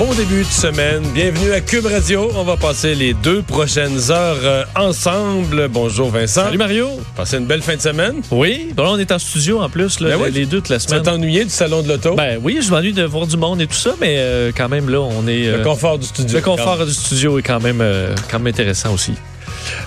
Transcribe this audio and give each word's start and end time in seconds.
Bon 0.00 0.14
début 0.14 0.44
de 0.44 0.48
semaine. 0.48 1.02
Bienvenue 1.12 1.52
à 1.52 1.60
Cube 1.60 1.84
Radio. 1.84 2.30
On 2.34 2.42
va 2.42 2.56
passer 2.56 2.94
les 2.94 3.12
deux 3.12 3.42
prochaines 3.42 4.10
heures 4.10 4.38
euh, 4.42 4.64
ensemble. 4.74 5.68
Bonjour 5.68 6.08
Vincent. 6.08 6.44
Salut 6.44 6.56
Mario. 6.56 6.88
Passez 7.14 7.36
une 7.36 7.44
belle 7.44 7.60
fin 7.60 7.76
de 7.76 7.82
semaine. 7.82 8.22
Oui, 8.30 8.70
bon, 8.74 8.84
là, 8.84 8.90
on 8.92 8.98
est 8.98 9.12
en 9.12 9.18
studio 9.18 9.60
en 9.60 9.68
plus, 9.68 10.00
là, 10.00 10.16
Ben 10.16 10.22
oui. 10.24 10.30
les 10.32 10.46
deux 10.46 10.62
toute 10.62 10.70
la 10.70 10.78
Tu 10.78 10.88
semaine. 10.88 11.02
t'es 11.02 11.10
ennuyé 11.10 11.44
du 11.44 11.50
salon 11.50 11.82
de 11.82 11.88
l'auto? 11.88 12.14
Ben 12.14 12.40
oui, 12.42 12.60
je 12.62 12.70
m'ennuie 12.70 12.94
de 12.94 13.02
voir 13.04 13.26
du 13.26 13.36
monde 13.36 13.60
et 13.60 13.66
tout 13.66 13.74
ça, 13.74 13.94
mais 14.00 14.14
euh, 14.20 14.52
quand 14.56 14.70
même 14.70 14.88
là, 14.88 15.00
on 15.00 15.26
est. 15.28 15.42
le 15.44 15.54
euh, 15.60 15.62
confort 15.64 15.98
du 15.98 16.06
studio. 16.06 16.34
le 16.34 16.42
confort 16.42 16.86
du 16.86 16.94
studio 16.94 17.38
est 17.38 17.42
quand 17.42 17.60
même, 17.60 17.82
euh, 17.82 18.14
quand 18.30 18.38
même 18.38 18.46
intéressant 18.54 18.94
aussi. 18.94 19.12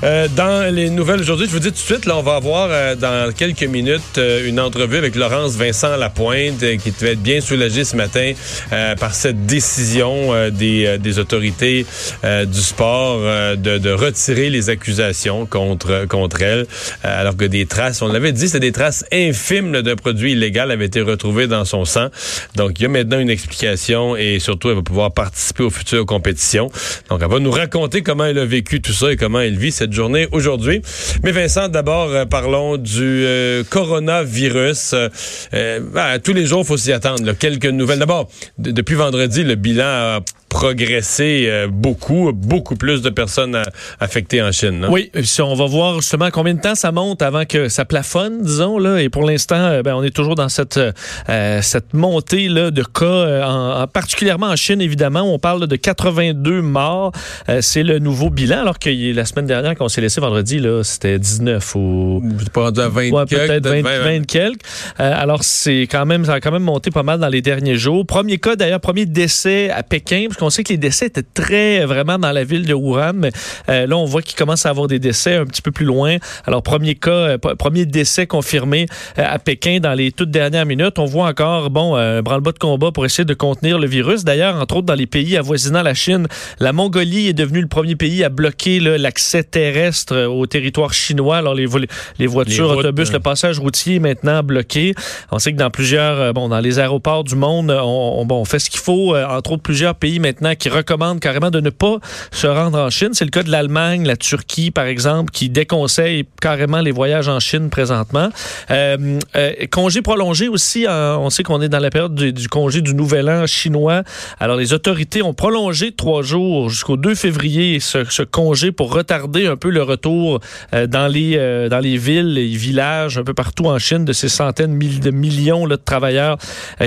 Euh, 0.04 0.28
dans 0.36 0.74
les 0.74 0.90
nouvelles 0.90 1.22
aujourd'hui, 1.22 1.48
je 1.48 1.52
vous 1.52 1.60
dis 1.60 1.68
tout 1.68 1.74
de 1.74 1.78
suite, 1.78 2.06
là, 2.06 2.18
on 2.18 2.22
va 2.24 2.36
avoir 2.36 2.70
euh, 2.72 2.96
dans 2.96 3.32
quelques 3.34 3.64
minutes 3.64 4.18
euh, 4.18 4.48
une 4.48 4.60
entrevue 4.60 4.98
avec 4.98 5.16
Laurence 5.16 5.54
Vincent 5.56 5.96
Lapointe 5.98 6.62
euh, 6.64 6.78
qui 6.78 6.92
devait 6.92 7.14
être 7.14 7.24
bien 7.24 7.42
soulagée 7.42 7.84
ce 7.84 7.96
matin 7.96 8.34
euh, 8.72 8.96
par 8.96 9.14
cette 9.16 9.46
décision 9.46 10.50
des, 10.52 10.98
des 11.00 11.20
autorités 11.20 11.86
du 12.24 12.62
sport 12.62 13.20
de, 13.22 13.78
de 13.78 13.92
retirer 13.92 14.50
les 14.50 14.70
accusations 14.70 15.46
contre, 15.46 16.06
contre 16.08 16.42
elle, 16.42 16.66
alors 17.04 17.36
que 17.36 17.46
des 17.46 17.66
traces, 17.66 18.02
on 18.02 18.08
l'avait 18.08 18.32
dit, 18.32 18.50
c'est 18.50 18.60
des 18.60 18.72
traces 18.72 19.06
infimes 19.12 19.82
d'un 19.82 19.96
produit 19.96 20.34
illégal 20.34 20.72
avaient 20.72 20.86
été 20.86 21.02
retrouvées 21.02 21.48
dans 21.48 21.66
son 21.66 21.86
sang. 21.86 22.08
Donc, 22.56 22.80
il 22.80 22.84
y 22.84 22.86
a 22.86 22.90
maintenant 22.90 23.20
une 23.20 23.30
explication 23.30 24.16
et 24.16 24.40
surtout, 24.40 24.70
elle 24.70 24.76
va 24.76 24.82
pouvoir 24.82 25.12
participer 25.12 25.64
aux 25.64 25.70
futures 25.70 26.06
compétitions. 26.06 26.70
Donc, 27.10 27.20
elle 27.22 27.30
va 27.30 27.40
nous 27.40 27.52
raconter 27.52 28.02
comment 28.02 28.26
elle 28.26 28.40
a 28.40 28.46
vécu 28.46 28.82
tout 28.82 28.94
ça 28.94 29.12
et 29.12 29.18
comment 29.18 29.40
elle 29.40 29.58
vit 29.58 29.72
cette 29.74 29.92
journée 29.94 30.28
aujourd'hui. 30.32 30.82
Mais 31.24 31.32
Vincent, 31.32 31.68
d'abord, 31.68 32.10
euh, 32.12 32.26
parlons 32.26 32.78
du 32.78 33.02
euh, 33.26 33.64
coronavirus. 33.70 34.94
Euh, 34.94 35.80
ben, 35.94 36.20
tous 36.20 36.34
les 36.34 36.46
jours, 36.46 36.62
il 36.62 36.66
faut 36.68 36.78
s'y 36.78 36.92
attendre. 36.94 37.34
Quelques 37.34 37.66
nouvelles. 37.66 38.00
D'abord, 38.00 38.30
de- 38.58 38.72
depuis 38.72 38.96
vendredi, 38.96 39.44
le 39.44 39.56
bilan 39.56 39.84
a 39.86 40.20
progressé 40.54 41.46
euh, 41.48 41.68
beaucoup, 41.68 42.32
beaucoup 42.32 42.76
plus 42.76 43.02
de 43.02 43.10
personnes 43.10 43.56
euh, 43.56 43.64
affectées 44.00 44.42
en 44.42 44.52
Chine. 44.52 44.82
là. 44.82 44.90
Oui, 44.90 45.12
on 45.40 45.56
va 45.56 45.66
voir 45.66 45.96
justement 46.00 46.30
combien 46.32 46.54
de 46.54 46.62
temps 46.62 46.76
ça 46.76 46.92
monte 46.92 47.22
avant 47.24 47.44
que 47.46 47.68
ça 47.70 47.86
plafonne, 47.86 48.44
disons 48.44 48.78
là. 48.78 49.02
Et 49.02 49.10
pour 49.10 49.24
l'instant, 49.24 49.56
euh, 49.58 49.82
ben, 49.82 49.96
on 49.96 50.04
est 50.04 50.16
toujours 50.16 50.36
dans 50.36 50.50
cette 50.50 50.78
euh, 50.78 51.60
cette 51.62 51.94
montée 51.94 52.48
là 52.50 52.70
de 52.72 52.84
cas, 52.84 53.06
euh, 53.06 53.44
en, 53.44 53.82
en- 53.82 53.88
particulièrement 53.88 54.48
en 54.48 54.56
Chine 54.56 54.80
évidemment. 54.80 55.22
On 55.24 55.40
parle 55.40 55.68
de 55.68 55.76
82 55.76 56.62
morts. 56.62 57.12
Euh, 57.50 57.60
c'est 57.62 57.84
le 57.84 57.98
nouveau 58.00 58.30
bilan, 58.30 58.60
alors 58.62 58.78
que 58.80 58.90
y- 58.90 59.12
la 59.14 59.26
semaine 59.26 59.48
dernière 59.48 59.76
qu'on 59.76 59.90
s'est 59.90 60.02
laissé 60.02 60.22
vendredi 60.22 60.60
là, 60.60 60.84
c'était 60.84 61.18
19 61.18 61.76
ou 61.76 62.22
Vous 62.24 62.42
êtes 62.44 62.52
pas 62.52 62.62
rendu 62.66 62.80
à 62.80 62.90
20 62.90 63.10
Ouais, 63.12 63.26
quelques, 63.28 63.48
peut-être 63.48 63.68
20, 63.68 63.82
20, 63.82 64.00
20 64.20 64.26
quelques. 64.28 64.62
Euh, 65.00 65.12
alors, 65.16 65.44
c'est 65.44 65.88
quand 65.90 66.06
même, 66.06 66.26
ça 66.26 66.34
a 66.36 66.40
quand 66.40 66.52
même 66.52 66.64
monté 66.64 66.92
pas 66.92 67.04
mal 67.04 67.20
dans 67.20 67.28
les 67.28 67.42
derniers 67.42 67.76
jours. 67.76 68.06
Premier 68.06 68.38
cas, 68.38 68.56
d'ailleurs, 68.56 68.80
premier 68.80 69.06
décès 69.06 69.70
à 69.72 69.82
Pékin, 69.84 70.26
parce 70.28 70.38
qu'on 70.44 70.50
sait 70.50 70.64
que 70.64 70.74
les 70.74 70.78
décès 70.78 71.06
étaient 71.08 71.24
très, 71.34 71.82
euh, 71.82 71.86
vraiment 71.86 72.18
dans 72.20 72.32
la 72.32 72.44
ville 72.44 72.66
de 72.66 72.74
Wuhan, 72.74 73.14
mais 73.16 73.32
euh, 73.70 73.88
là, 73.88 73.96
on 73.98 74.06
voit 74.06 74.22
qu'il 74.22 74.36
commence 74.38 74.66
à 74.66 74.70
avoir 74.70 74.88
des 74.88 75.00
décès 75.00 75.36
un 75.38 75.46
petit 75.46 75.62
peu 75.62 75.72
plus 75.72 75.86
loin. 75.86 76.18
Alors, 76.46 76.62
premier 76.64 76.96
cas, 76.96 77.12
euh, 77.12 77.38
premier 77.38 77.86
décès 77.86 78.28
confirmé 78.28 78.88
euh, 79.18 79.24
à 79.26 79.40
Pékin 79.40 79.80
dans 79.80 79.94
les 79.94 80.12
toutes 80.12 80.32
dernières 80.32 80.66
minutes. 80.66 81.00
On 81.00 81.06
voit 81.06 81.28
encore, 81.28 81.70
bon, 81.70 81.96
un 81.96 82.22
branle-bas 82.22 82.52
de 82.52 82.60
combat 82.60 82.92
pour 82.92 83.06
essayer 83.06 83.26
de 83.26 83.34
contenir 83.34 83.80
le 83.80 83.88
virus. 83.88 84.24
D'ailleurs, 84.24 84.56
entre 84.62 84.78
autres, 84.78 84.86
dans 84.88 84.96
les 84.96 85.06
pays 85.08 85.38
avoisinant 85.38 85.82
la 85.82 85.94
Chine, 85.94 86.28
la 86.60 86.74
Mongolie 86.74 87.28
est 87.28 87.34
devenue 87.34 87.62
le 87.62 87.68
premier 87.68 87.96
pays 87.96 88.24
à 88.24 88.30
bloquer 88.30 88.80
l'accès 88.80 89.44
terrestre 89.44 90.26
au 90.26 90.46
territoire 90.46 90.94
chinois. 90.94 91.38
Alors, 91.38 91.56
les, 91.56 91.66
vo- 91.66 91.80
les 92.20 92.28
voitures, 92.28 92.70
routes, 92.70 92.80
autobus, 92.80 93.12
le 93.14 93.20
passage 93.20 93.60
routier 93.60 93.96
est 93.96 94.00
maintenant 94.00 94.44
bloqué. 94.44 94.94
On 95.32 95.40
sait 95.40 95.54
que 95.54 95.58
dans 95.58 95.70
plusieurs, 95.70 96.34
bon, 96.34 96.50
dans 96.50 96.60
les 96.60 96.80
aéroports 96.80 97.24
du 97.24 97.36
monde, 97.36 97.72
on, 97.72 98.16
on- 98.20 98.26
bon, 98.26 98.42
on 98.42 98.46
fait 98.46 98.60
ce 98.60 98.70
qu'il 98.70 98.80
faut. 98.82 99.16
entre 99.16 99.52
autres, 99.54 99.64
plusieurs 99.64 99.96
pays 99.96 100.20
maintenant 100.20 100.33
qui 100.60 100.70
recommandent 100.70 101.20
carrément 101.20 101.52
de 101.52 101.60
ne 101.60 101.70
pas 101.70 101.98
se 102.32 102.48
rendre 102.48 102.80
en 102.80 102.90
Chine. 102.90 103.10
C'est 103.14 103.26
le 103.26 103.32
cas 103.32 103.44
de 103.44 103.52
l'Allemagne, 103.52 104.06
la 104.06 104.16
Turquie, 104.18 104.72
par 104.72 104.86
exemple, 104.86 105.32
qui 105.32 105.50
déconseillent 105.50 106.26
carrément 106.42 106.82
les 106.82 106.92
voyages 106.92 107.28
en 107.28 107.40
Chine 107.40 107.70
présentement. 107.70 108.30
Euh, 108.72 109.20
euh, 109.36 109.52
congé 109.72 110.02
prolongé 110.02 110.48
aussi. 110.48 110.86
euh, 110.88 111.16
on 111.18 111.30
sait 111.30 111.44
qu'on 111.44 111.62
est 111.62 111.70
dans 111.70 111.80
la 111.80 111.90
période 111.90 112.16
du, 112.16 112.48
congé 112.50 112.82
du 112.82 112.94
Nouvel 112.94 113.30
An 113.30 113.46
chinois. 113.48 114.04
Alors, 114.40 114.58
les 114.58 114.74
autorités 114.74 115.22
ont 115.22 115.34
prolongé 115.34 115.92
trois 115.92 116.22
jours 116.22 116.70
jusqu'au 116.70 116.98
2 116.98 117.16
février 117.16 117.80
ce, 117.80 118.24
congé 118.24 118.72
pour 118.72 118.94
retarder 118.94 119.48
un 119.48 119.56
peu 119.58 119.70
le 119.70 119.84
retour 119.84 120.40
euh, 120.74 120.88
dans 120.88 121.08
les 121.08 121.36
euh, 121.38 121.70
dans 121.70 121.80
les 121.80 121.98
villes 121.98 122.38
et 122.38 122.48
villages 122.48 123.18
un 123.18 123.24
peu 123.24 123.34
partout 123.34 123.66
en 123.66 123.80
Chine 123.80 124.06
de 124.06 124.14
ces 124.14 124.30
centaines 124.30 124.78
de 124.80 125.12
millions 125.12 125.68
de 125.68 125.76
travailleurs 125.76 126.38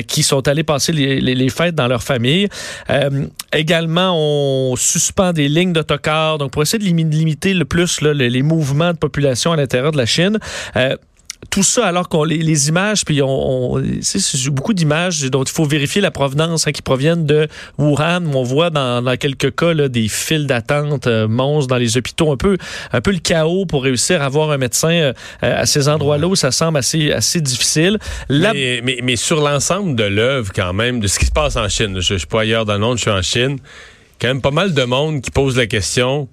qui 0.06 0.22
sont 0.22 0.46
allés 0.48 0.62
passer 0.64 0.92
les, 0.92 1.20
les- 1.20 1.48
fêtes 1.48 1.74
dans 1.74 1.86
leur 1.88 2.02
famille. 2.02 2.48
Également, 3.52 4.12
on 4.14 4.76
suspend 4.76 5.32
des 5.32 5.48
lignes 5.48 5.72
d'autocars 5.72 6.38
donc 6.38 6.50
pour 6.50 6.62
essayer 6.62 6.78
de 6.78 6.84
limi- 6.84 7.08
limiter 7.10 7.54
le 7.54 7.64
plus 7.64 8.00
les 8.02 8.42
mouvements 8.42 8.92
de 8.92 8.98
population 8.98 9.52
à 9.52 9.56
l'intérieur 9.56 9.92
de 9.92 9.96
la 9.98 10.06
Chine. 10.06 10.38
Euh, 10.76 10.96
tout 11.50 11.62
ça 11.62 11.86
alors 11.86 12.08
qu'on 12.08 12.24
les, 12.24 12.68
images, 12.68 13.04
puis 13.04 13.20
on, 13.22 13.82
beaucoup 14.50 14.74
d'images 14.74 15.22
dont 15.30 15.42
il 15.42 15.50
faut 15.50 15.64
vérifier 15.64 16.00
la 16.00 16.10
provenance 16.10 16.66
hein, 16.66 16.72
qui 16.72 16.82
proviennent 16.82 17.26
de 17.26 17.48
Wuhan. 17.78 18.24
On 18.34 18.42
voit 18.42 18.70
dans, 18.70 19.02
dans 19.02 19.16
quelques 19.16 19.54
cas 19.54 19.74
là, 19.74 19.88
des 19.88 20.08
files 20.08 20.46
d'attente 20.46 21.06
euh, 21.06 21.28
monstres 21.28 21.68
dans 21.68 21.76
les 21.76 21.96
hôpitaux, 21.96 22.32
un 22.32 22.36
peu 22.36 22.56
un 22.92 23.00
peu 23.00 23.12
le 23.12 23.18
chaos 23.18 23.66
pour 23.66 23.84
réussir 23.84 24.22
à 24.22 24.26
avoir 24.26 24.50
un 24.50 24.58
médecin 24.58 24.90
euh, 24.90 25.12
à 25.40 25.66
ces 25.66 25.88
endroits-là 25.88 26.26
où 26.28 26.36
ça 26.36 26.50
semble 26.50 26.78
assez 26.78 27.12
assez 27.12 27.40
difficile. 27.40 27.98
Mais, 28.28 28.82
mais, 29.02 29.16
sur 29.16 29.40
l'ensemble 29.40 29.96
de 29.96 30.04
l'œuvre, 30.04 30.52
quand 30.54 30.72
même, 30.72 31.00
de 31.00 31.06
ce 31.06 31.18
qui 31.18 31.26
se 31.26 31.32
passe 31.32 31.56
en 31.56 31.68
Chine, 31.68 31.94
je, 31.96 32.00
je 32.00 32.18
suis 32.18 32.26
pas 32.26 32.42
ailleurs 32.42 32.64
dans 32.64 32.74
le 32.74 32.80
monde, 32.80 32.96
je 32.96 33.02
suis 33.02 33.10
en 33.10 33.22
Chine, 33.22 33.58
quand 34.20 34.28
même 34.28 34.40
pas 34.40 34.50
mal 34.50 34.74
de 34.74 34.82
monde 34.82 35.22
qui 35.22 35.30
pose 35.30 35.56
la 35.56 35.66
question, 35.66 36.28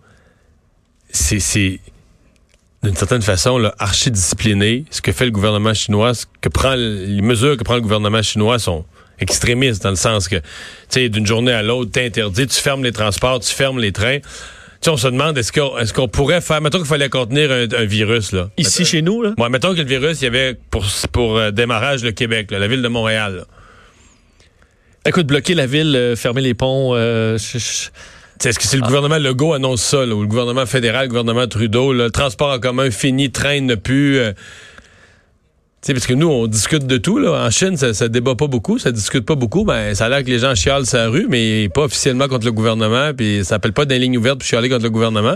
c'est 1.09 1.79
d'une 2.83 2.95
certaine 2.95 3.21
façon, 3.21 3.57
là, 3.57 3.73
archi-discipliné. 3.79 4.85
Ce 4.91 5.01
que 5.01 5.11
fait 5.11 5.25
le 5.25 5.31
gouvernement 5.31 5.73
chinois, 5.73 6.13
ce 6.13 6.25
que 6.41 6.49
prend, 6.49 6.75
les 6.75 7.21
mesures 7.21 7.55
que 7.57 7.63
prend 7.63 7.75
le 7.75 7.81
gouvernement 7.81 8.21
chinois 8.21 8.59
sont 8.59 8.85
extrémistes, 9.19 9.83
dans 9.83 9.89
le 9.91 9.95
sens 9.95 10.27
que, 10.27 10.35
tu 10.37 10.43
sais, 10.89 11.09
d'une 11.09 11.25
journée 11.25 11.53
à 11.53 11.63
l'autre, 11.63 11.91
t'interdis, 11.91 12.47
tu 12.47 12.59
fermes 12.59 12.83
les 12.83 12.91
transports, 12.91 13.39
tu 13.39 13.53
fermes 13.53 13.79
les 13.79 13.91
trains. 13.91 14.19
Tu 14.19 14.27
sais, 14.81 14.89
on 14.89 14.97
se 14.97 15.07
demande, 15.07 15.37
est-ce 15.37 15.53
qu'on, 15.53 15.77
est-ce 15.77 15.93
qu'on 15.93 16.09
pourrait 16.09 16.41
faire, 16.41 16.59
mettons 16.59 16.79
qu'il 16.79 16.87
fallait 16.87 17.07
contenir 17.09 17.51
un, 17.51 17.67
un 17.71 17.85
virus, 17.85 18.33
là. 18.33 18.49
ici 18.57 18.79
Mettons- 18.81 18.89
chez 18.91 19.01
nous, 19.01 19.21
là, 19.21 19.33
Bon, 19.37 19.49
mettons 19.49 19.73
que 19.73 19.79
le 19.79 19.87
virus, 19.87 20.19
il 20.21 20.25
y 20.25 20.27
avait 20.27 20.57
pour, 20.69 20.83
pour 21.13 21.37
euh, 21.37 21.51
démarrage 21.51 22.03
le 22.03 22.11
Québec, 22.11 22.51
là, 22.51 22.59
la 22.59 22.67
ville 22.67 22.81
de 22.81 22.87
Montréal. 22.89 23.35
là. 23.37 23.43
écoute, 25.05 25.27
bloquer 25.27 25.53
la 25.55 25.67
ville, 25.67 25.95
euh, 25.95 26.15
fermer 26.17 26.41
les 26.41 26.53
ponts. 26.53 26.93
euh, 26.95 27.37
je- 27.37 27.57
je- 27.59 27.59
T'sais, 27.59 27.91
Est-ce 28.45 28.59
que 28.59 28.65
c'est 28.65 28.77
le 28.77 28.83
gouvernement 28.83 29.17
Legault 29.17 29.53
annonce 29.53 29.81
ça, 29.81 30.05
là, 30.05 30.15
ou 30.15 30.21
le 30.21 30.27
gouvernement 30.27 30.65
fédéral, 30.65 31.03
le 31.03 31.09
gouvernement 31.09 31.47
Trudeau, 31.47 31.93
le 31.93 32.11
transport 32.11 32.51
en 32.51 32.59
commun 32.59 32.91
fini, 32.91 33.31
train 33.31 33.61
ne 33.61 33.75
plus. 33.75 34.17
euh, 34.17 34.33
parce 35.87 36.07
que 36.07 36.13
nous, 36.13 36.27
on 36.27 36.47
discute 36.47 36.85
de 36.87 36.97
tout. 36.97 37.19
Là. 37.19 37.45
En 37.45 37.49
Chine, 37.49 37.75
ça, 37.77 37.93
ça 37.93 38.07
débat 38.07 38.35
pas 38.35 38.47
beaucoup, 38.47 38.79
ça 38.79 38.91
discute 38.91 39.25
pas 39.25 39.35
beaucoup. 39.35 39.65
Ben, 39.65 39.95
ça 39.95 40.05
a 40.05 40.09
l'air 40.09 40.23
que 40.23 40.29
les 40.29 40.39
gens 40.39 40.55
chialent 40.55 40.85
sa 40.85 41.07
rue, 41.07 41.27
mais 41.29 41.69
pas 41.69 41.83
officiellement 41.83 42.27
contre 42.27 42.45
le 42.45 42.51
gouvernement, 42.51 43.13
puis 43.15 43.39
ça 43.39 43.49
s'appelle 43.49 43.73
pas 43.73 43.85
des 43.85 43.99
lignes 43.99 44.17
ouvertes 44.17 44.39
pour 44.39 44.47
chialer 44.47 44.69
contre 44.69 44.83
le 44.83 44.89
gouvernement. 44.89 45.35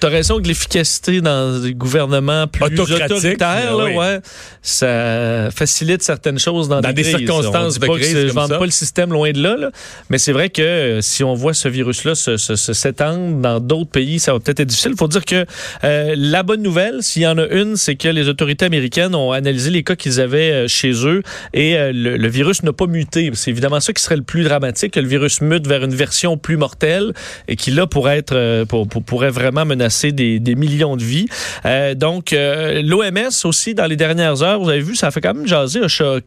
T'as 0.00 0.08
raison 0.08 0.40
que 0.40 0.48
l'efficacité 0.48 1.20
dans 1.20 1.60
des 1.60 1.74
gouvernements 1.74 2.46
plus 2.46 2.64
autoritaires, 2.80 3.76
là, 3.76 3.84
oui. 3.84 3.94
ouais, 3.94 4.20
ça 4.62 5.50
facilite 5.54 6.02
certaines 6.02 6.38
choses 6.38 6.68
dans, 6.68 6.80
Dans 6.80 6.92
des 6.92 7.02
crises. 7.02 7.16
circonstances 7.18 7.78
de 7.78 7.86
crise 7.86 8.16
Je 8.28 8.32
vante 8.32 8.48
ça. 8.48 8.58
pas 8.58 8.64
le 8.64 8.70
système 8.70 9.12
loin 9.12 9.30
de 9.32 9.42
là, 9.42 9.56
là. 9.58 9.70
mais 10.08 10.16
c'est 10.16 10.32
vrai 10.32 10.48
que 10.48 10.62
euh, 10.62 11.00
si 11.02 11.22
on 11.22 11.34
voit 11.34 11.52
ce 11.52 11.68
virus-là 11.68 12.14
se, 12.14 12.38
se- 12.38 12.56
se- 12.56 12.72
s'étendre 12.72 13.36
dans 13.42 13.60
d'autres 13.60 13.90
pays, 13.90 14.18
ça 14.20 14.32
va 14.32 14.40
peut-être 14.40 14.60
être 14.60 14.68
difficile. 14.68 14.92
Il 14.94 14.98
faut 14.98 15.06
dire 15.08 15.24
que 15.26 15.44
euh, 15.84 16.14
la 16.16 16.42
bonne 16.42 16.62
nouvelle, 16.62 17.02
s'il 17.02 17.22
y 17.22 17.26
en 17.26 17.36
a 17.36 17.46
une, 17.48 17.76
c'est 17.76 17.96
que 17.96 18.08
les 18.08 18.28
autorités 18.28 18.64
américaines 18.64 19.14
ont 19.14 19.32
analysé 19.32 19.70
les 19.70 19.82
cas 19.82 19.96
qu'ils 19.96 20.18
avaient 20.20 20.52
euh, 20.52 20.66
chez 20.66 20.92
eux 21.06 21.22
et 21.52 21.76
euh, 21.76 21.92
le, 21.92 22.16
le 22.16 22.28
virus 22.28 22.62
n'a 22.62 22.72
pas 22.72 22.86
muté. 22.86 23.30
C'est 23.34 23.50
évidemment 23.50 23.80
ça 23.80 23.92
qui 23.92 24.02
serait 24.02 24.16
le 24.16 24.22
plus 24.22 24.44
dramatique, 24.44 24.94
que 24.94 25.00
le 25.00 25.08
virus 25.08 25.42
mute 25.42 25.66
vers 25.66 25.84
une 25.84 25.94
version 25.94 26.38
plus 26.38 26.56
mortelle 26.56 27.12
et 27.48 27.56
qui 27.56 27.70
là 27.70 27.86
pourrait 27.86 28.16
être 28.16 28.64
pour- 28.64 28.88
pour- 28.88 29.02
pourrait 29.02 29.30
vraiment 29.30 29.66
menacer 29.66 29.89
menacé 29.90 30.12
des, 30.12 30.54
millions 30.54 30.96
de 30.96 31.02
vies. 31.02 31.26
Euh, 31.64 31.94
donc, 31.94 32.32
euh, 32.32 32.82
l'OMS 32.82 33.30
aussi, 33.44 33.74
dans 33.74 33.86
les 33.86 33.96
dernières 33.96 34.42
heures, 34.42 34.60
vous 34.60 34.68
avez 34.68 34.80
vu, 34.80 34.94
ça 34.94 35.10
fait 35.10 35.20
quand 35.20 35.34
même 35.34 35.46
jaser, 35.46 35.80
a 35.80 36.18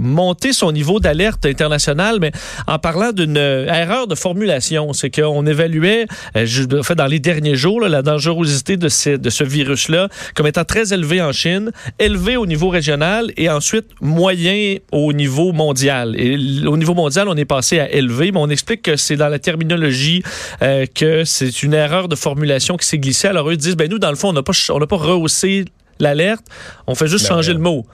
monté 0.00 0.52
son 0.52 0.72
niveau 0.72 1.00
d'alerte 1.00 1.46
internationale, 1.46 2.18
mais 2.20 2.32
en 2.66 2.78
parlant 2.78 3.12
d'une 3.12 3.36
erreur 3.36 4.06
de 4.06 4.14
formulation. 4.14 4.92
C'est 4.92 5.10
qu'on 5.10 5.46
évaluait, 5.46 6.06
je, 6.34 6.62
fait, 6.82 6.94
dans 6.94 7.06
les 7.06 7.18
derniers 7.18 7.56
jours, 7.56 7.80
la 7.80 8.02
dangerosité 8.02 8.76
de 8.76 8.88
ce, 8.88 9.44
virus-là 9.44 10.08
comme 10.34 10.46
étant 10.46 10.64
très 10.64 10.92
élevé 10.92 11.20
en 11.20 11.32
Chine, 11.32 11.72
élevé 11.98 12.36
au 12.36 12.46
niveau 12.46 12.68
régional 12.68 13.32
et 13.36 13.48
ensuite 13.48 13.86
moyen 14.00 14.76
au 14.92 15.12
niveau 15.12 15.52
mondial. 15.52 16.14
Et 16.18 16.36
au 16.66 16.76
niveau 16.76 16.94
mondial, 16.94 17.28
on 17.28 17.36
est 17.36 17.44
passé 17.44 17.80
à 17.80 17.92
élevé, 17.92 18.32
mais 18.32 18.38
on 18.38 18.48
explique 18.48 18.82
que 18.82 18.96
c'est 18.96 19.16
dans 19.16 19.28
la 19.28 19.38
terminologie 19.38 20.22
euh, 20.62 20.86
que 20.94 21.24
c'est 21.24 21.62
une 21.62 21.74
erreur 21.74 22.08
de 22.08 22.16
formulation 22.16 22.76
qui 22.82 22.88
s'est 22.88 22.98
glissée. 22.98 23.28
Alors 23.28 23.48
eux 23.50 23.56
disent, 23.56 23.76
ben 23.76 23.90
nous, 23.90 23.98
dans 23.98 24.10
le 24.10 24.16
fond, 24.16 24.28
on 24.28 24.32
n'a 24.32 24.42
pas, 24.42 24.52
on 24.70 24.78
pas 24.86 24.96
rehaussé 24.96 25.64
l'alerte, 25.98 26.44
on 26.86 26.94
fait 26.94 27.06
juste 27.06 27.26
ben 27.28 27.34
changer 27.36 27.52
le 27.52 27.58
mot. 27.58 27.86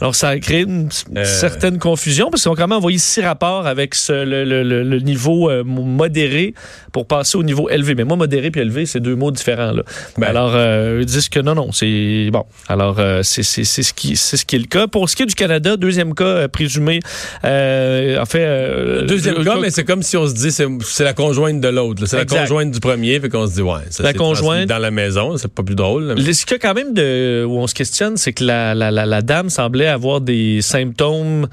Alors, 0.00 0.14
ça 0.14 0.30
a 0.30 0.38
créé 0.38 0.62
une 0.62 0.88
euh. 1.16 1.24
certaine 1.24 1.78
confusion 1.78 2.30
parce 2.30 2.42
qu'ils 2.42 2.50
ont 2.50 2.54
quand 2.54 2.66
même 2.66 2.76
envoyé 2.76 2.98
six 2.98 3.20
rapports 3.20 3.66
avec 3.66 3.94
le, 4.08 4.98
niveau 5.00 5.50
euh, 5.50 5.62
modéré 5.64 6.54
pour 6.92 7.06
passer 7.06 7.38
au 7.38 7.42
niveau 7.42 7.70
élevé. 7.70 7.94
Mais 7.94 8.04
moi, 8.04 8.16
modéré 8.16 8.50
puis 8.50 8.60
élevé, 8.60 8.86
c'est 8.86 9.00
deux 9.00 9.14
mots 9.14 9.30
différents. 9.30 9.72
Là. 9.72 9.82
Ben. 10.18 10.26
Alors, 10.26 10.52
euh, 10.54 10.98
ils 11.00 11.06
disent 11.06 11.28
que 11.28 11.40
non, 11.40 11.54
non, 11.54 11.70
c'est 11.72 12.28
bon. 12.32 12.44
Alors, 12.68 13.00
c'est 13.22 13.42
ce 13.42 13.92
qui 13.92 14.16
ce 14.16 14.44
qui 14.44 14.56
est 14.56 14.60
le 14.60 14.66
cas. 14.66 14.86
Pour 14.86 15.08
ce 15.08 15.16
qui 15.16 15.22
est 15.22 15.26
du 15.26 15.34
Canada, 15.34 15.76
deuxième 15.76 16.14
cas 16.14 16.48
présumé. 16.48 17.00
en 17.42 18.26
fait, 18.26 19.04
deuxième 19.06 19.44
cas, 19.44 19.58
mais 19.60 19.70
c'est 19.70 19.84
comme 19.84 20.02
si 20.02 20.16
on 20.16 20.26
se 20.26 20.34
dit 20.34 20.50
c'est 20.50 21.04
la 21.04 21.14
conjointe 21.14 21.60
de 21.60 21.68
l'autre. 21.68 22.06
C'est 22.06 22.16
la 22.16 22.26
conjointe 22.26 22.70
du 22.70 22.80
premier, 22.80 23.20
fait 23.20 23.28
qu'on 23.28 23.46
se 23.46 23.54
dit 23.54 23.62
ouais, 23.62 23.80
ça 23.90 24.02
la 24.02 24.12
conjointe 24.12 24.68
dans 24.68 24.78
la 24.78 24.90
maison, 24.90 25.36
c'est 25.36 25.52
pas 25.52 25.62
plus 25.62 25.76
drôle. 25.76 26.14
Ce 26.34 26.44
qu'il 26.44 26.52
y 26.52 26.54
a 26.54 26.58
quand 26.58 26.74
même 26.74 26.92
de 26.92 27.44
où 27.46 27.58
on 27.58 27.66
se 27.66 27.74
questionne, 27.74 28.16
c'est 28.16 28.32
que 28.32 28.44
la, 28.44 28.74
la, 28.74 28.90
la, 28.90 29.06
la 29.06 29.22
dame 29.22 29.50
semblait 29.50 29.83
avoir 29.86 30.20
des 30.20 30.62
symptômes 30.62 31.48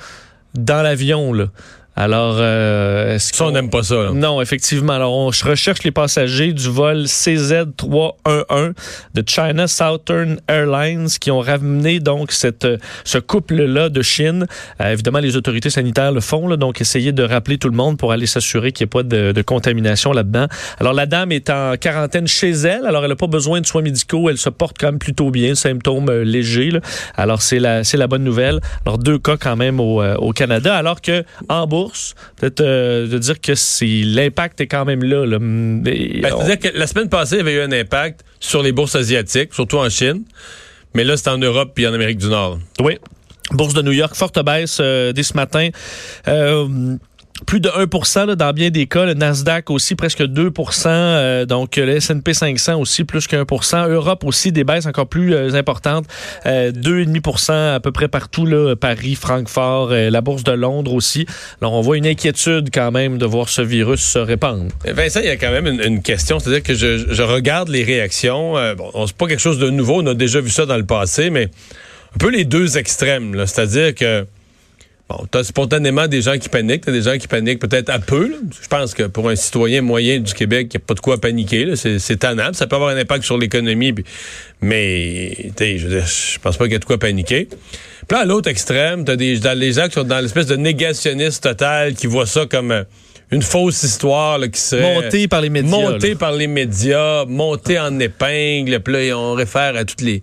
dans 0.53 0.81
l'avion. 0.81 1.33
Là. 1.33 1.45
Alors, 1.95 2.37
euh, 2.39 3.15
est-ce 3.15 3.35
ça, 3.35 3.45
on 3.45 3.51
n'aime 3.51 3.69
pas 3.69 3.83
ça. 3.83 4.11
Non, 4.13 4.41
effectivement. 4.41 4.93
Alors, 4.93 5.13
on 5.13 5.25
recherche 5.27 5.83
les 5.83 5.91
passagers 5.91 6.53
du 6.53 6.69
vol 6.69 7.03
CZ311 7.03 8.73
de 9.13 9.23
China 9.27 9.67
Southern 9.67 10.39
Airlines 10.47 11.09
qui 11.19 11.31
ont 11.31 11.41
ramené 11.41 11.99
donc 11.99 12.31
cette, 12.31 12.65
ce 13.03 13.17
couple-là 13.17 13.89
de 13.89 14.01
Chine. 14.01 14.47
Euh, 14.79 14.93
évidemment, 14.93 15.19
les 15.19 15.35
autorités 15.35 15.69
sanitaires 15.69 16.13
le 16.13 16.21
font, 16.21 16.47
là, 16.47 16.55
donc 16.55 16.79
essayer 16.79 17.11
de 17.11 17.23
rappeler 17.23 17.57
tout 17.57 17.69
le 17.69 17.75
monde 17.75 17.97
pour 17.97 18.13
aller 18.13 18.25
s'assurer 18.25 18.71
qu'il 18.71 18.85
n'y 18.85 18.87
ait 18.87 18.91
pas 18.91 19.03
de, 19.03 19.33
de 19.33 19.41
contamination 19.41 20.13
là-dedans. 20.13 20.47
Alors, 20.79 20.93
la 20.93 21.05
dame 21.05 21.33
est 21.33 21.49
en 21.49 21.75
quarantaine 21.75 22.27
chez 22.27 22.51
elle. 22.51 22.85
Alors, 22.85 23.03
elle 23.03 23.09
n'a 23.09 23.15
pas 23.17 23.27
besoin 23.27 23.59
de 23.59 23.65
soins 23.65 23.81
médicaux. 23.81 24.29
Elle 24.29 24.37
se 24.37 24.49
porte 24.49 24.77
quand 24.79 24.87
même 24.87 24.99
plutôt 24.99 25.29
bien, 25.29 25.55
symptômes 25.55 26.09
euh, 26.09 26.23
légers. 26.23 26.71
Là. 26.71 26.79
Alors, 27.17 27.41
c'est 27.41 27.59
la, 27.59 27.83
c'est 27.83 27.97
la 27.97 28.07
bonne 28.07 28.23
nouvelle. 28.23 28.61
Alors, 28.85 28.97
deux 28.97 29.19
cas 29.19 29.35
quand 29.35 29.57
même 29.57 29.81
au, 29.81 30.01
euh, 30.01 30.15
au 30.15 30.31
Canada, 30.31 30.75
alors 30.75 31.01
que 31.01 31.25
en 31.49 31.67
peut-être 32.37 32.61
euh, 32.61 33.07
de 33.07 33.17
dire 33.17 33.39
que 33.39 33.53
l'impact 34.15 34.61
est 34.61 34.67
quand 34.67 34.85
même 34.85 35.03
là. 35.03 35.25
Ben, 35.39 35.83
dire 35.83 36.59
que 36.59 36.77
la 36.77 36.87
semaine 36.87 37.09
passée, 37.09 37.35
il 37.35 37.39
y 37.39 37.41
avait 37.41 37.53
eu 37.53 37.61
un 37.61 37.71
impact 37.71 38.21
sur 38.39 38.63
les 38.63 38.71
bourses 38.71 38.95
asiatiques, 38.95 39.53
surtout 39.53 39.77
en 39.77 39.89
Chine. 39.89 40.23
Mais 40.93 41.03
là, 41.03 41.17
c'est 41.17 41.29
en 41.29 41.37
Europe 41.37 41.77
et 41.79 41.87
en 41.87 41.93
Amérique 41.93 42.17
du 42.17 42.27
Nord. 42.27 42.59
Oui. 42.79 42.97
Bourse 43.51 43.73
de 43.73 43.81
New 43.81 43.91
York, 43.91 44.15
forte 44.15 44.43
baisse 44.43 44.77
euh, 44.79 45.11
dès 45.13 45.23
ce 45.23 45.33
matin. 45.33 45.69
Euh, 46.27 46.97
plus 47.45 47.59
de 47.59 47.69
1 47.69 48.25
là, 48.25 48.35
dans 48.35 48.53
bien 48.53 48.69
des 48.69 48.87
cas. 48.87 49.05
Le 49.05 49.13
Nasdaq 49.13 49.69
aussi 49.69 49.95
presque 49.95 50.21
2% 50.21 50.87
euh, 50.87 51.45
Donc, 51.45 51.75
le 51.77 51.89
S&P 51.95 52.33
500 52.33 52.79
aussi 52.79 53.03
plus 53.03 53.27
qu'un 53.27 53.45
1 53.45 53.87
Europe 53.87 54.23
aussi 54.23 54.51
des 54.51 54.63
baisses 54.63 54.85
encore 54.85 55.07
plus 55.07 55.33
euh, 55.33 55.53
importantes. 55.53 56.05
Euh, 56.45 56.71
2,5% 56.71 57.75
à 57.75 57.79
peu 57.79 57.91
près 57.91 58.07
partout. 58.07 58.45
Là, 58.45 58.75
Paris, 58.75 59.15
Francfort, 59.15 59.91
euh, 59.91 60.09
la 60.09 60.21
Bourse 60.21 60.43
de 60.43 60.51
Londres 60.51 60.93
aussi. 60.93 61.25
Alors, 61.61 61.73
on 61.73 61.81
voit 61.81 61.97
une 61.97 62.07
inquiétude 62.07 62.69
quand 62.73 62.91
même 62.91 63.17
de 63.17 63.25
voir 63.25 63.49
ce 63.49 63.61
virus 63.61 64.01
se 64.01 64.19
répandre. 64.19 64.65
Vincent, 64.85 65.19
il 65.21 65.27
y 65.27 65.29
a 65.29 65.37
quand 65.37 65.51
même 65.51 65.67
une, 65.67 66.01
question. 66.01 66.39
C'est-à-dire 66.39 66.63
que 66.63 66.73
je, 66.73 67.13
je, 67.13 67.21
regarde 67.21 67.69
les 67.69 67.83
réactions. 67.83 68.53
bon, 68.75 69.05
c'est 69.05 69.15
pas 69.15 69.27
quelque 69.27 69.39
chose 69.39 69.59
de 69.59 69.69
nouveau. 69.69 70.01
On 70.01 70.07
a 70.07 70.13
déjà 70.13 70.41
vu 70.41 70.49
ça 70.49 70.65
dans 70.65 70.77
le 70.77 70.85
passé, 70.85 71.29
mais 71.29 71.49
un 72.15 72.17
peu 72.17 72.29
les 72.29 72.43
deux 72.43 72.77
extrêmes. 72.77 73.45
C'est-à-dire 73.45 73.93
que 73.93 74.25
Bon, 75.11 75.25
t'as 75.29 75.43
spontanément 75.43 76.07
des 76.07 76.21
gens 76.21 76.37
qui 76.37 76.47
paniquent, 76.47 76.85
t'as 76.85 76.91
des 76.91 77.01
gens 77.01 77.17
qui 77.17 77.27
paniquent 77.27 77.59
peut-être 77.59 77.89
à 77.89 77.99
peu. 77.99 78.33
Je 78.61 78.67
pense 78.67 78.93
que 78.93 79.03
pour 79.03 79.27
un 79.29 79.35
citoyen 79.35 79.81
moyen 79.81 80.19
du 80.19 80.33
Québec, 80.33 80.67
il 80.71 80.77
n'y 80.77 80.83
a 80.83 80.85
pas 80.85 80.93
de 80.93 80.99
quoi 81.01 81.19
paniquer. 81.19 81.73
C'est 81.75 82.17
tannable. 82.17 82.55
Ça 82.55 82.65
peut 82.65 82.77
avoir 82.77 82.91
un 82.91 82.97
impact 82.97 83.25
sur 83.25 83.37
l'économie, 83.37 83.93
mais 84.61 85.51
je, 85.59 85.77
je 85.77 86.39
pense 86.39 86.55
pas 86.55 86.65
qu'il 86.65 86.73
y 86.73 86.75
a 86.75 86.79
de 86.79 86.85
quoi 86.85 86.97
paniquer. 86.97 87.47
Puis 87.47 88.17
là, 88.17 88.19
à 88.19 88.25
l'autre 88.25 88.49
extrême, 88.49 89.03
t'as 89.03 89.17
des, 89.17 89.39
des 89.39 89.73
gens 89.73 89.87
qui 89.87 89.93
sont 89.93 90.03
dans 90.03 90.19
l'espèce 90.21 90.45
de 90.47 90.55
négationniste 90.55 91.43
total, 91.43 91.93
qui 91.93 92.07
voient 92.07 92.25
ça 92.25 92.45
comme 92.45 92.71
euh, 92.71 92.83
une 93.31 93.41
fausse 93.41 93.83
histoire 93.83 94.39
qui 94.49 94.59
serait... 94.59 94.95
Montée 94.95 95.27
par 95.27 95.41
les 95.41 95.49
médias. 95.49 95.77
Montée 95.77 96.15
par 96.15 96.31
les 96.31 96.47
médias, 96.47 97.25
montée 97.25 97.79
en 97.79 97.99
épingle. 97.99 98.79
Puis 98.79 99.09
là, 99.09 99.17
on 99.17 99.33
réfère 99.33 99.75
à 99.75 99.83
toutes 99.83 100.01
les 100.01 100.21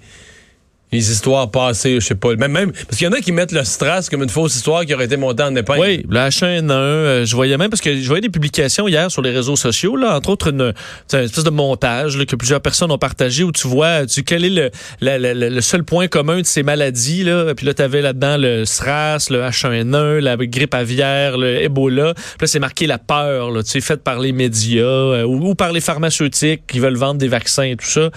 les 0.92 1.10
histoires 1.10 1.50
passées, 1.50 2.00
je 2.00 2.06
sais 2.06 2.14
pas. 2.14 2.34
Même, 2.36 2.52
même 2.52 2.72
parce 2.72 2.96
qu'il 2.96 3.06
y 3.06 3.08
en 3.08 3.12
a 3.12 3.20
qui 3.20 3.32
mettent 3.32 3.52
le 3.52 3.64
stress 3.64 4.08
comme 4.08 4.22
une 4.22 4.28
fausse 4.28 4.56
histoire 4.56 4.84
qui 4.84 4.94
aurait 4.94 5.04
été 5.04 5.16
montée 5.16 5.42
en 5.42 5.54
épingle. 5.54 5.80
Oui, 5.80 6.06
le 6.08 6.18
H1N1, 6.18 6.70
euh, 6.70 7.24
je 7.24 7.36
voyais 7.36 7.56
même 7.56 7.70
parce 7.70 7.82
que 7.82 7.96
je 7.96 8.06
voyais 8.06 8.22
des 8.22 8.30
publications 8.30 8.88
hier 8.88 9.10
sur 9.10 9.22
les 9.22 9.30
réseaux 9.30 9.56
sociaux, 9.56 9.96
là, 9.96 10.16
entre 10.16 10.30
autres 10.30 10.48
une, 10.48 10.72
une 11.12 11.18
espèce 11.18 11.44
de 11.44 11.50
montage 11.50 12.16
là, 12.16 12.24
que 12.24 12.36
plusieurs 12.36 12.60
personnes 12.60 12.90
ont 12.90 12.98
partagé 12.98 13.44
où 13.44 13.52
tu 13.52 13.68
vois 13.68 14.06
tu, 14.06 14.22
quel 14.22 14.44
est 14.44 14.50
le, 14.50 14.70
le, 15.00 15.60
seul 15.60 15.84
point 15.84 16.08
commun 16.08 16.40
de 16.40 16.46
ces 16.46 16.62
maladies. 16.62 17.24
Là. 17.24 17.54
Puis 17.54 17.66
là, 17.66 17.74
tu 17.74 17.82
avais 17.82 18.00
là-dedans 18.00 18.36
le 18.38 18.64
SRAS, 18.64 19.28
le 19.30 19.42
H1N1, 19.42 20.18
la 20.18 20.36
grippe 20.36 20.74
aviaire, 20.74 21.36
le 21.36 21.62
Ebola. 21.62 22.14
Puis 22.14 22.24
là, 22.42 22.46
c'est 22.46 22.58
marqué 22.58 22.86
la 22.86 22.98
peur, 22.98 23.50
là, 23.50 23.62
tu 23.62 23.70
sais, 23.70 23.80
faite 23.80 24.02
par 24.02 24.20
les 24.20 24.32
médias 24.32 24.84
euh, 24.84 25.24
ou 25.24 25.54
par 25.54 25.72
les 25.72 25.80
pharmaceutiques 25.80 26.62
qui 26.66 26.78
veulent 26.78 26.96
vendre 26.96 27.18
des 27.18 27.28
vaccins 27.28 27.64
et 27.64 27.76
tout 27.76 27.86
ça. 27.86 28.10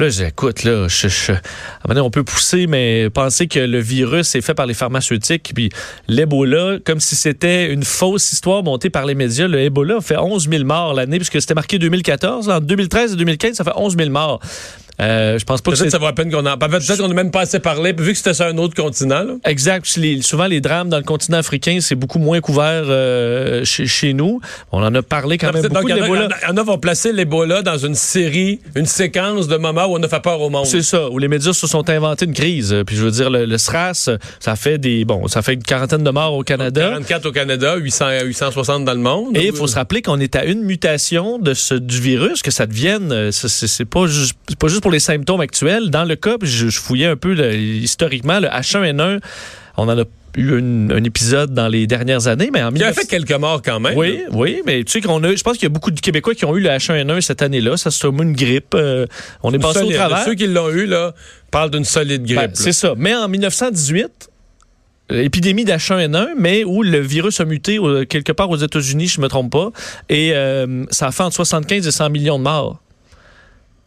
Là, 0.00 0.08
j'écoute, 0.08 0.64
là, 0.64 0.88
je, 0.88 1.06
je, 1.06 1.32
on 1.88 2.10
peut 2.10 2.24
pousser, 2.24 2.66
mais 2.66 3.10
penser 3.10 3.46
que 3.46 3.60
le 3.60 3.78
virus 3.78 4.34
est 4.34 4.40
fait 4.40 4.54
par 4.54 4.66
les 4.66 4.74
pharmaceutiques, 4.74 5.52
puis 5.54 5.70
l'Ebola, 6.08 6.78
comme 6.84 6.98
si 6.98 7.14
c'était 7.14 7.72
une 7.72 7.84
fausse 7.84 8.32
histoire 8.32 8.64
montée 8.64 8.90
par 8.90 9.06
les 9.06 9.14
médias, 9.14 9.46
le 9.46 9.60
Ebola 9.60 10.00
fait 10.00 10.16
11 10.18 10.48
000 10.50 10.64
morts 10.64 10.94
l'année, 10.94 11.18
puisque 11.18 11.40
c'était 11.40 11.54
marqué 11.54 11.78
2014. 11.78 12.48
En 12.48 12.60
2013 12.60 13.12
et 13.12 13.16
2015, 13.16 13.54
ça 13.54 13.62
fait 13.62 13.70
11 13.76 13.96
000 13.96 14.10
morts. 14.10 14.40
Euh, 15.00 15.38
je 15.38 15.44
pense 15.44 15.60
pas 15.60 15.72
que 15.72 15.90
ça 15.90 15.98
vaut 15.98 16.06
la 16.06 16.12
peine 16.12 16.30
qu'on 16.30 16.46
en 16.46 16.56
Peut-être 16.56 16.98
qu'on 16.98 17.08
n'a 17.08 17.14
même 17.14 17.30
pas 17.30 17.42
assez 17.42 17.58
parlé, 17.58 17.92
vu 17.92 18.12
que 18.12 18.18
c'était 18.18 18.34
sur 18.34 18.46
un 18.46 18.56
autre 18.58 18.74
continent. 18.74 19.22
Là. 19.24 19.34
Exact. 19.44 19.86
souvent, 20.22 20.46
les 20.46 20.60
drames 20.60 20.88
dans 20.88 20.98
le 20.98 21.02
continent 21.02 21.38
africain, 21.38 21.78
c'est 21.80 21.94
beaucoup 21.94 22.18
moins 22.18 22.40
couvert 22.40 22.84
euh, 22.86 23.64
chez, 23.64 23.86
chez, 23.86 24.14
nous. 24.14 24.40
On 24.72 24.82
en 24.82 24.94
a 24.94 25.02
parlé 25.02 25.38
quand 25.38 25.52
même 25.52 25.66
beaucoup. 25.68 25.88
Il 25.88 25.96
y 25.96 26.50
en 26.50 26.56
a 26.56 26.62
vont 26.62 26.78
placer 26.78 27.12
l'Ebola 27.12 27.62
dans 27.62 27.76
une 27.76 27.94
série, 27.94 28.60
une 28.74 28.86
séquence 28.86 29.48
de 29.48 29.56
moments 29.56 29.86
où 29.86 29.96
on 29.96 30.02
a 30.02 30.08
fait 30.08 30.22
peur 30.22 30.40
au 30.40 30.48
monde. 30.48 30.66
C'est 30.66 30.82
ça, 30.82 31.10
où 31.10 31.18
les 31.18 31.28
médias 31.28 31.52
se 31.52 31.66
sont 31.66 31.88
inventés 31.90 32.24
une 32.24 32.32
crise. 32.32 32.74
Puis 32.86 32.96
je 32.96 33.04
veux 33.04 33.10
dire, 33.10 33.30
le, 33.30 33.58
SRAS, 33.58 34.10
ça 34.40 34.56
fait 34.56 34.78
des 34.78 35.04
bon, 35.04 35.28
ça 35.28 35.42
fait 35.42 35.54
une 35.54 35.62
quarantaine 35.62 36.02
de 36.02 36.10
morts 36.10 36.34
au 36.34 36.42
Canada. 36.42 36.90
44 36.90 37.26
au 37.26 37.32
Canada, 37.32 37.76
800, 37.76 38.06
860 38.24 38.84
dans 38.84 38.94
le 38.94 38.98
monde. 39.00 39.36
Et 39.36 39.46
il 39.46 39.52
faut 39.52 39.66
se 39.66 39.74
rappeler 39.74 40.02
qu'on 40.02 40.20
est 40.20 40.36
à 40.36 40.44
une 40.44 40.62
mutation 40.62 41.38
de 41.38 41.54
ce, 41.54 41.74
du 41.74 42.00
virus, 42.00 42.42
que 42.42 42.50
ça 42.50 42.66
devienne, 42.66 43.12
euh, 43.12 43.30
c'est 43.32 43.84
pas, 43.84 44.06
juste, 44.06 44.34
pas 44.58 44.68
juste 44.68 44.83
pour 44.84 44.90
les 44.90 45.00
symptômes 45.00 45.40
actuels. 45.40 45.88
Dans 45.88 46.04
le 46.04 46.14
cas, 46.14 46.36
je, 46.42 46.68
fouillais 46.68 47.06
un 47.06 47.16
peu 47.16 47.34
historiquement, 47.54 48.38
le 48.38 48.48
H1N1, 48.48 49.18
on 49.78 49.88
en 49.88 49.98
a 49.98 50.04
eu 50.36 50.58
un 50.58 51.04
épisode 51.04 51.54
dans 51.54 51.68
les 51.68 51.86
dernières 51.86 52.26
années, 52.26 52.50
mais 52.52 52.62
en 52.62 52.70
Il 52.74 52.84
a 52.84 52.92
fait 52.92 53.06
quelques 53.06 53.32
morts 53.32 53.62
quand 53.64 53.80
même. 53.80 53.96
Oui, 53.96 54.24
oui, 54.30 54.60
mais 54.66 54.84
tu 54.84 54.92
sais 54.92 55.00
qu'on 55.00 55.24
a, 55.24 55.34
je 55.34 55.42
pense 55.42 55.54
qu'il 55.54 55.62
y 55.62 55.66
a 55.66 55.70
beaucoup 55.70 55.90
de 55.90 55.98
Québécois 55.98 56.34
qui 56.34 56.44
ont 56.44 56.54
eu 56.54 56.60
le 56.60 56.68
H1N1 56.68 57.22
cette 57.22 57.40
année-là. 57.40 57.78
Ça 57.78 57.90
se 57.90 58.06
une 58.06 58.34
grippe. 58.34 58.74
Euh, 58.74 59.06
on 59.42 59.54
est 59.54 59.58
passé 59.58 59.80
au 59.84 59.90
travers. 59.90 60.22
Ceux 60.26 60.34
qui 60.34 60.48
l'ont 60.48 60.68
eu 60.68 60.84
là 60.84 61.14
parlent 61.50 61.70
d'une 61.70 61.86
solide 61.86 62.26
grippe. 62.26 62.36
Ben, 62.36 62.50
c'est 62.52 62.72
ça. 62.72 62.92
Mais 62.94 63.14
en 63.14 63.26
1918, 63.26 64.28
épidémie 65.08 65.64
d'H1N1, 65.64 66.34
mais 66.36 66.62
où 66.64 66.82
le 66.82 66.98
virus 66.98 67.40
a 67.40 67.46
muté 67.46 67.78
quelque 68.10 68.32
part 68.32 68.50
aux 68.50 68.58
États-Unis, 68.58 69.06
je 69.06 69.22
me 69.22 69.28
trompe 69.28 69.50
pas, 69.50 69.70
et 70.10 70.32
euh, 70.34 70.84
ça 70.90 71.06
a 71.06 71.10
fait 71.10 71.22
entre 71.22 71.36
75 71.36 71.86
et 71.86 71.90
100 71.90 72.10
millions 72.10 72.38
de 72.38 72.44
morts. 72.44 72.82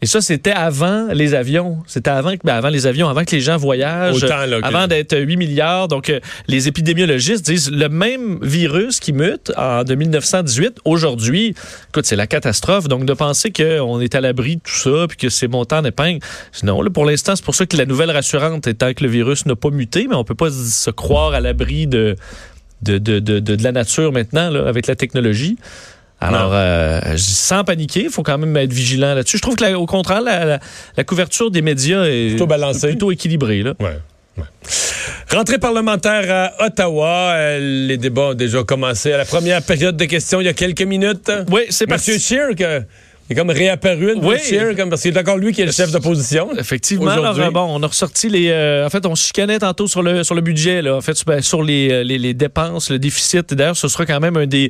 Et 0.01 0.05
ça, 0.05 0.21
c'était 0.21 0.51
avant 0.51 1.07
les 1.11 1.33
avions. 1.33 1.79
C'était 1.87 2.11
avant, 2.11 2.31
ben 2.43 2.53
avant 2.53 2.69
les 2.69 2.85
avions, 2.85 3.09
avant 3.09 3.23
que 3.23 3.31
les 3.31 3.41
gens 3.41 3.57
voyagent. 3.57 4.23
avant 4.61 4.87
d'être 4.87 5.17
8 5.17 5.37
milliards. 5.37 5.87
Donc, 5.87 6.09
euh, 6.09 6.19
les 6.47 6.67
épidémiologistes 6.67 7.43
disent 7.43 7.71
le 7.71 7.89
même 7.89 8.37
virus 8.43 8.99
qui 8.99 9.11
mute 9.11 9.51
en 9.57 9.83
1918, 9.83 10.79
aujourd'hui, 10.85 11.55
écoute, 11.89 12.05
c'est 12.05 12.15
la 12.15 12.27
catastrophe. 12.27 12.87
Donc, 12.87 13.05
de 13.05 13.13
penser 13.13 13.51
qu'on 13.51 13.99
est 13.99 14.13
à 14.13 14.21
l'abri 14.21 14.57
de 14.57 14.61
tout 14.61 14.71
ça, 14.71 15.07
puis 15.07 15.17
que 15.17 15.29
c'est 15.29 15.47
montant 15.47 15.81
d'épingle. 15.81 16.19
Non, 16.61 16.83
là, 16.83 16.91
pour 16.91 17.05
l'instant, 17.05 17.35
c'est 17.35 17.45
pour 17.45 17.55
ça 17.55 17.65
que 17.65 17.75
la 17.75 17.85
nouvelle 17.85 18.11
rassurante 18.11 18.67
étant 18.67 18.93
que 18.93 19.03
le 19.03 19.09
virus 19.09 19.47
n'a 19.47 19.55
pas 19.55 19.71
muté, 19.71 20.07
mais 20.07 20.15
on 20.15 20.23
peut 20.23 20.35
pas 20.35 20.51
se 20.51 20.91
croire 20.91 21.33
à 21.33 21.39
l'abri 21.39 21.87
de 21.87 22.15
de, 22.83 22.99
de, 22.99 23.19
de, 23.19 23.39
de, 23.39 23.63
la 23.63 23.71
nature 23.71 24.11
maintenant, 24.11 24.51
là, 24.51 24.67
avec 24.67 24.85
la 24.85 24.95
technologie. 24.95 25.57
Alors, 26.19 26.51
euh, 26.53 26.99
je 27.11 27.15
dis 27.15 27.21
sans 27.33 27.63
paniquer, 27.63 28.03
il 28.05 28.09
faut 28.09 28.23
quand 28.23 28.37
même 28.39 28.55
être 28.57 28.73
vigilant 28.73 29.13
là-dessus. 29.13 29.37
Je 29.37 29.41
trouve 29.41 29.55
que, 29.55 29.63
la- 29.63 29.77
au 29.79 29.85
contraire, 29.85 30.21
la, 30.21 30.45
la- 30.45 30.59
la 30.97 31.03
couverture 31.03 31.51
des 31.51 31.61
médias 31.61 32.05
est 32.05 32.29
Plutôt 32.29 32.47
balancée. 32.47 32.87
plutôt 32.87 33.11
équilibrée. 33.11 33.61
Là. 33.61 33.73
Ouais. 33.79 33.97
ouais. 34.37 34.43
Rentrée 35.31 35.59
parlementaire 35.59 36.53
à 36.59 36.65
Ottawa. 36.65 37.33
Euh, 37.35 37.59
les 37.87 37.97
débats 37.97 38.29
ont 38.29 38.33
déjà 38.33 38.63
commencé 38.63 39.11
à 39.13 39.17
la 39.17 39.25
première 39.25 39.61
période 39.61 39.95
de 39.97 40.05
questions 40.05 40.41
il 40.41 40.45
y 40.45 40.49
a 40.49 40.53
quelques 40.53 40.81
minutes. 40.81 41.31
Oui, 41.51 41.61
c'est 41.69 41.87
Monsieur 41.89 42.13
parti. 42.13 42.19
Scheer, 42.19 42.55
que- 42.55 42.83
est 43.29 43.35
comme 43.35 43.49
réapparu, 43.49 44.13
Andrew 44.15 44.29
Oui. 44.31 44.37
Scheer, 44.39 44.75
comme, 44.75 44.89
parce 44.89 45.01
qu'il 45.01 45.15
est 45.15 45.19
encore 45.19 45.37
lui 45.37 45.51
qui 45.53 45.61
est 45.61 45.65
le 45.65 45.71
chef 45.71 45.91
d'opposition. 45.91 46.49
Effectivement. 46.57 47.11
Alors, 47.11 47.31
Aujourd'hui. 47.31 47.53
bon, 47.53 47.67
on 47.69 47.83
a 47.83 47.87
ressorti 47.87 48.29
les. 48.29 48.49
euh, 48.49 48.85
en 48.85 48.89
fait, 48.89 49.05
on 49.05 49.15
se 49.15 49.27
chicanait 49.27 49.59
tantôt 49.59 49.87
sur 49.87 50.01
le 50.01 50.23
sur 50.23 50.35
le 50.35 50.41
budget. 50.41 50.81
Là. 50.81 50.95
En 50.95 51.01
fait, 51.01 51.17
ben, 51.25 51.41
sur 51.41 51.63
les, 51.63 51.91
euh, 51.91 52.03
les, 52.03 52.17
les 52.17 52.33
dépenses, 52.33 52.89
le 52.89 52.99
déficit. 52.99 53.53
D'ailleurs, 53.53 53.75
ce 53.77 53.87
sera 53.87 54.05
quand 54.05 54.19
même 54.19 54.37
un 54.37 54.47
des 54.47 54.69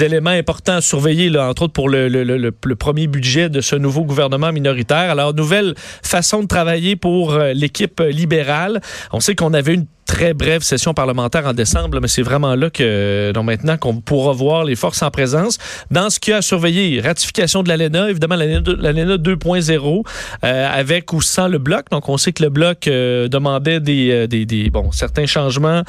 éléments 0.00 0.30
importants 0.30 0.76
à 0.76 0.80
surveiller, 0.80 1.28
là, 1.30 1.48
entre 1.48 1.62
autres 1.62 1.72
pour 1.72 1.88
le, 1.88 2.08
le, 2.08 2.24
le, 2.24 2.36
le- 2.36 2.54
le 2.64 2.76
premier 2.76 3.06
budget 3.06 3.48
de 3.48 3.60
ce 3.60 3.76
nouveau 3.76 4.02
gouvernement 4.04 4.52
minoritaire. 4.52 5.10
Alors, 5.10 5.34
nouvelle 5.34 5.74
façon 6.02 6.42
de 6.42 6.46
travailler 6.48 6.96
pour 6.96 7.32
euh, 7.34 7.52
l'équipe 7.52 8.00
libérale. 8.08 8.80
On 9.12 9.20
sait 9.20 9.34
qu'on 9.34 9.52
avait 9.54 9.74
une 9.74 9.86
très 10.10 10.34
brève 10.34 10.62
session 10.62 10.92
parlementaire 10.92 11.46
en 11.46 11.52
décembre, 11.52 12.00
mais 12.02 12.08
c'est 12.08 12.22
vraiment 12.22 12.56
là 12.56 12.68
que, 12.68 13.30
donc 13.32 13.44
maintenant 13.44 13.76
qu'on 13.76 14.00
pourra 14.00 14.32
voir 14.32 14.64
les 14.64 14.74
forces 14.74 15.02
en 15.02 15.10
présence. 15.10 15.58
Dans 15.92 16.10
ce 16.10 16.18
qu'il 16.18 16.32
y 16.32 16.34
a 16.34 16.38
à 16.38 16.42
surveiller, 16.42 17.00
ratification 17.00 17.62
de 17.62 17.68
l'ALENA, 17.68 18.10
évidemment 18.10 18.34
l'ALENA 18.34 18.60
l'ALENA 18.76 19.16
2.0, 19.18 20.04
euh, 20.42 20.68
avec 20.72 21.12
ou 21.12 21.22
sans 21.22 21.46
le 21.46 21.58
bloc. 21.58 21.86
Donc 21.92 22.08
on 22.08 22.16
sait 22.16 22.32
que 22.32 22.42
le 22.42 22.48
bloc 22.48 22.88
euh, 22.88 23.28
demandait 23.28 23.78
des, 23.78 24.10
euh, 24.10 24.26
des, 24.26 24.46
des, 24.46 24.68
bon, 24.68 24.90
certains 24.90 25.26
changements. 25.26 25.82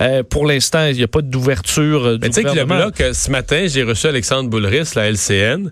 Euh, 0.00 0.24
pour 0.24 0.44
l'instant, 0.44 0.86
il 0.86 0.96
n'y 0.96 1.04
a 1.04 1.08
pas 1.08 1.22
d'ouverture 1.22 2.04
euh, 2.04 2.18
du 2.18 2.22
Mais 2.22 2.28
tu 2.30 2.34
sais 2.34 2.42
que 2.42 2.56
le 2.56 2.64
bloc, 2.64 3.00
euh, 3.00 3.12
ce 3.12 3.30
matin, 3.30 3.66
j'ai 3.68 3.84
reçu 3.84 4.08
Alexandre 4.08 4.50
Boulris, 4.50 4.90
la 4.96 5.08
LCN, 5.08 5.70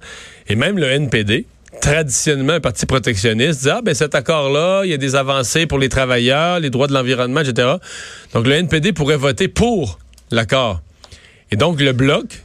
et 0.48 0.54
même 0.54 0.78
le 0.78 0.86
NPD, 0.86 1.46
traditionnellement 1.80 2.54
un 2.54 2.60
parti 2.60 2.86
protectionniste, 2.86 3.62
dit 3.62 3.70
Ah, 3.70 3.80
ben 3.82 3.94
cet 3.94 4.14
accord-là, 4.14 4.82
il 4.84 4.90
y 4.90 4.94
a 4.94 4.96
des 4.96 5.14
avancées 5.14 5.66
pour 5.66 5.78
les 5.78 5.88
travailleurs, 5.88 6.60
les 6.60 6.70
droits 6.70 6.86
de 6.86 6.92
l'environnement, 6.92 7.40
etc. 7.40 7.74
Donc 8.32 8.46
le 8.46 8.54
NPD 8.54 8.92
pourrait 8.92 9.16
voter 9.16 9.48
pour 9.48 9.98
l'accord. 10.30 10.80
Et 11.50 11.56
donc 11.56 11.80
le 11.80 11.92
bloc, 11.92 12.42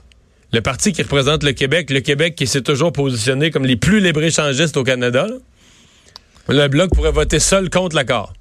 le 0.54 0.62
parti 0.62 0.92
qui 0.92 1.02
représente 1.02 1.44
le 1.44 1.54
Québec, 1.54 1.90
le 1.90 2.02
Québec 2.02 2.36
qui 2.36 2.48
s'est 2.48 2.62
toujours 2.62 2.92
positionné 2.92 3.52
comme 3.52 3.66
les 3.66 3.78
plus 3.78 4.00
libre-échangistes 4.00 4.78
au 4.78 4.84
Canada, 4.84 5.28
le 6.48 6.68
bloc 6.68 6.92
pourrait 6.94 7.12
voter 7.12 7.40
seul 7.40 7.70
contre 7.70 7.96
l'accord. 7.96 8.34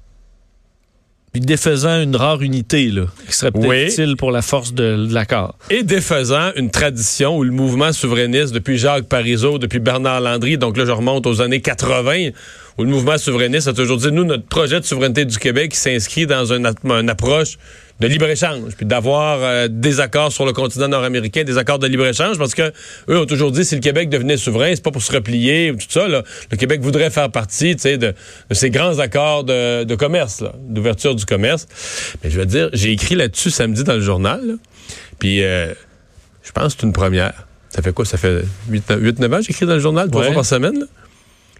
Puis 1.31 1.39
défaisant 1.41 2.01
une 2.01 2.15
rare 2.17 2.41
unité, 2.41 2.87
là, 2.87 3.03
qui 3.25 3.33
serait 3.33 3.51
peut-être 3.51 3.67
Oui. 3.69 3.83
utile 3.85 4.17
pour 4.17 4.31
la 4.31 4.41
force 4.41 4.73
de, 4.73 5.05
de 5.07 5.13
l'accord. 5.13 5.57
et 5.69 5.83
défaisant 5.83 6.51
une 6.57 6.69
tradition 6.71 7.37
où 7.37 7.43
le 7.45 7.51
mouvement 7.51 7.93
souverainiste, 7.93 8.53
depuis 8.53 8.77
Jacques 8.77 9.05
Parizeau, 9.05 9.57
depuis 9.57 9.79
Bernard 9.79 10.19
Landry, 10.19 10.57
donc 10.57 10.75
là 10.77 10.85
je 10.85 10.91
remonte 10.91 11.25
aux 11.27 11.39
années 11.41 11.61
80, 11.61 12.31
où 12.77 12.83
le 12.83 12.89
mouvement 12.89 13.17
souverainiste 13.17 13.69
a 13.69 13.73
toujours 13.73 13.95
dit, 13.97 14.11
nous, 14.11 14.25
notre 14.25 14.45
projet 14.45 14.79
de 14.81 14.85
souveraineté 14.85 15.23
du 15.23 15.37
Québec 15.37 15.73
s'inscrit 15.73 16.25
dans 16.27 16.51
une, 16.51 16.69
une 16.83 17.09
approche 17.09 17.57
de 18.01 18.07
libre-échange, 18.07 18.73
puis 18.75 18.85
d'avoir 18.87 19.39
euh, 19.43 19.67
des 19.69 19.99
accords 19.99 20.31
sur 20.31 20.43
le 20.43 20.53
continent 20.53 20.87
nord-américain, 20.87 21.43
des 21.43 21.59
accords 21.59 21.77
de 21.77 21.85
libre-échange, 21.85 22.39
parce 22.39 22.55
que 22.55 22.73
eux 23.09 23.19
ont 23.19 23.27
toujours 23.27 23.51
dit, 23.51 23.63
si 23.63 23.75
le 23.75 23.81
Québec 23.81 24.09
devenait 24.09 24.37
souverain, 24.37 24.71
c'est 24.73 24.83
pas 24.83 24.89
pour 24.89 25.03
se 25.03 25.11
replier 25.11 25.69
ou 25.69 25.75
tout 25.75 25.85
ça, 25.87 26.07
là. 26.07 26.23
le 26.49 26.57
Québec 26.57 26.81
voudrait 26.81 27.11
faire 27.11 27.29
partie, 27.29 27.75
tu 27.75 27.83
sais, 27.83 27.97
de, 27.99 28.15
de 28.49 28.53
ces 28.55 28.71
grands 28.71 28.97
accords 28.97 29.43
de, 29.43 29.83
de 29.83 29.95
commerce, 29.95 30.43
d'ouverture 30.67 31.13
du 31.13 31.25
commerce. 31.25 31.67
Mais 32.23 32.31
je 32.31 32.39
veux 32.39 32.47
dire, 32.47 32.69
j'ai 32.73 32.91
écrit 32.91 33.13
là-dessus 33.13 33.51
samedi 33.51 33.83
dans 33.83 33.93
le 33.93 34.01
journal, 34.01 34.41
là. 34.45 34.53
puis 35.19 35.43
euh, 35.43 35.71
je 36.41 36.51
pense 36.51 36.73
que 36.73 36.81
c'est 36.81 36.87
une 36.87 36.93
première. 36.93 37.45
Ça 37.69 37.83
fait 37.83 37.93
quoi? 37.93 38.03
Ça 38.03 38.17
fait 38.17 38.43
8-9 38.71 39.33
ans 39.33 39.37
que 39.37 39.43
j'écris 39.43 39.67
dans 39.67 39.75
le 39.75 39.79
journal, 39.79 40.09
trois 40.09 40.23
fois 40.23 40.33
par 40.33 40.45
semaine. 40.45 40.79
là? 40.79 40.85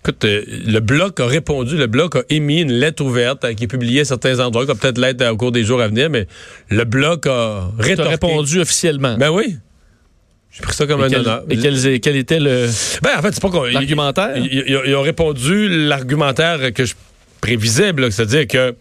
Écoute, 0.03 0.25
euh, 0.25 0.43
le 0.65 0.79
Bloc 0.79 1.19
a 1.19 1.27
répondu, 1.27 1.77
le 1.77 1.85
Bloc 1.87 2.15
a 2.15 2.23
émis 2.29 2.61
une 2.61 2.71
lettre 2.71 3.03
ouverte 3.03 3.45
euh, 3.45 3.53
qui 3.53 3.65
est 3.65 3.67
publiée 3.67 4.01
à 4.01 4.05
certains 4.05 4.39
endroits, 4.39 4.63
qui 4.63 4.69
va 4.69 4.75
peut-être 4.75 4.97
l'être 4.97 5.23
au 5.31 5.37
cours 5.37 5.51
des 5.51 5.63
jours 5.63 5.79
à 5.81 5.87
venir, 5.87 6.09
mais 6.09 6.27
le 6.69 6.83
Bloc 6.85 7.27
a 7.27 7.69
rétorqué. 7.77 8.09
répondu 8.11 8.59
officiellement. 8.59 9.15
Ben 9.17 9.29
oui. 9.29 9.57
J'ai 10.51 10.61
pris 10.63 10.73
ça 10.75 10.85
comme 10.87 11.01
et 11.01 11.05
un 11.05 11.09
quel, 11.09 11.19
honneur. 11.21 11.43
et 11.49 11.57
quel, 11.57 11.99
quel 12.01 12.15
était 12.15 12.39
le 12.39 12.67
Ben, 13.03 13.11
en 13.17 13.21
fait, 13.21 13.31
c'est 13.31 13.41
pas 13.41 13.49
qu'on. 13.49 13.63
l'argumentaire? 13.65 14.35
Ils, 14.37 14.45
ils- 14.67 14.81
ils 14.87 14.95
ont 14.95 15.01
répondu 15.01 15.69
l'argumentaire 15.87 16.73
que 16.73 16.83
je 16.83 16.95
prévisais, 17.39 17.93
c'est-à-dire 18.09 18.47
que 18.47 18.73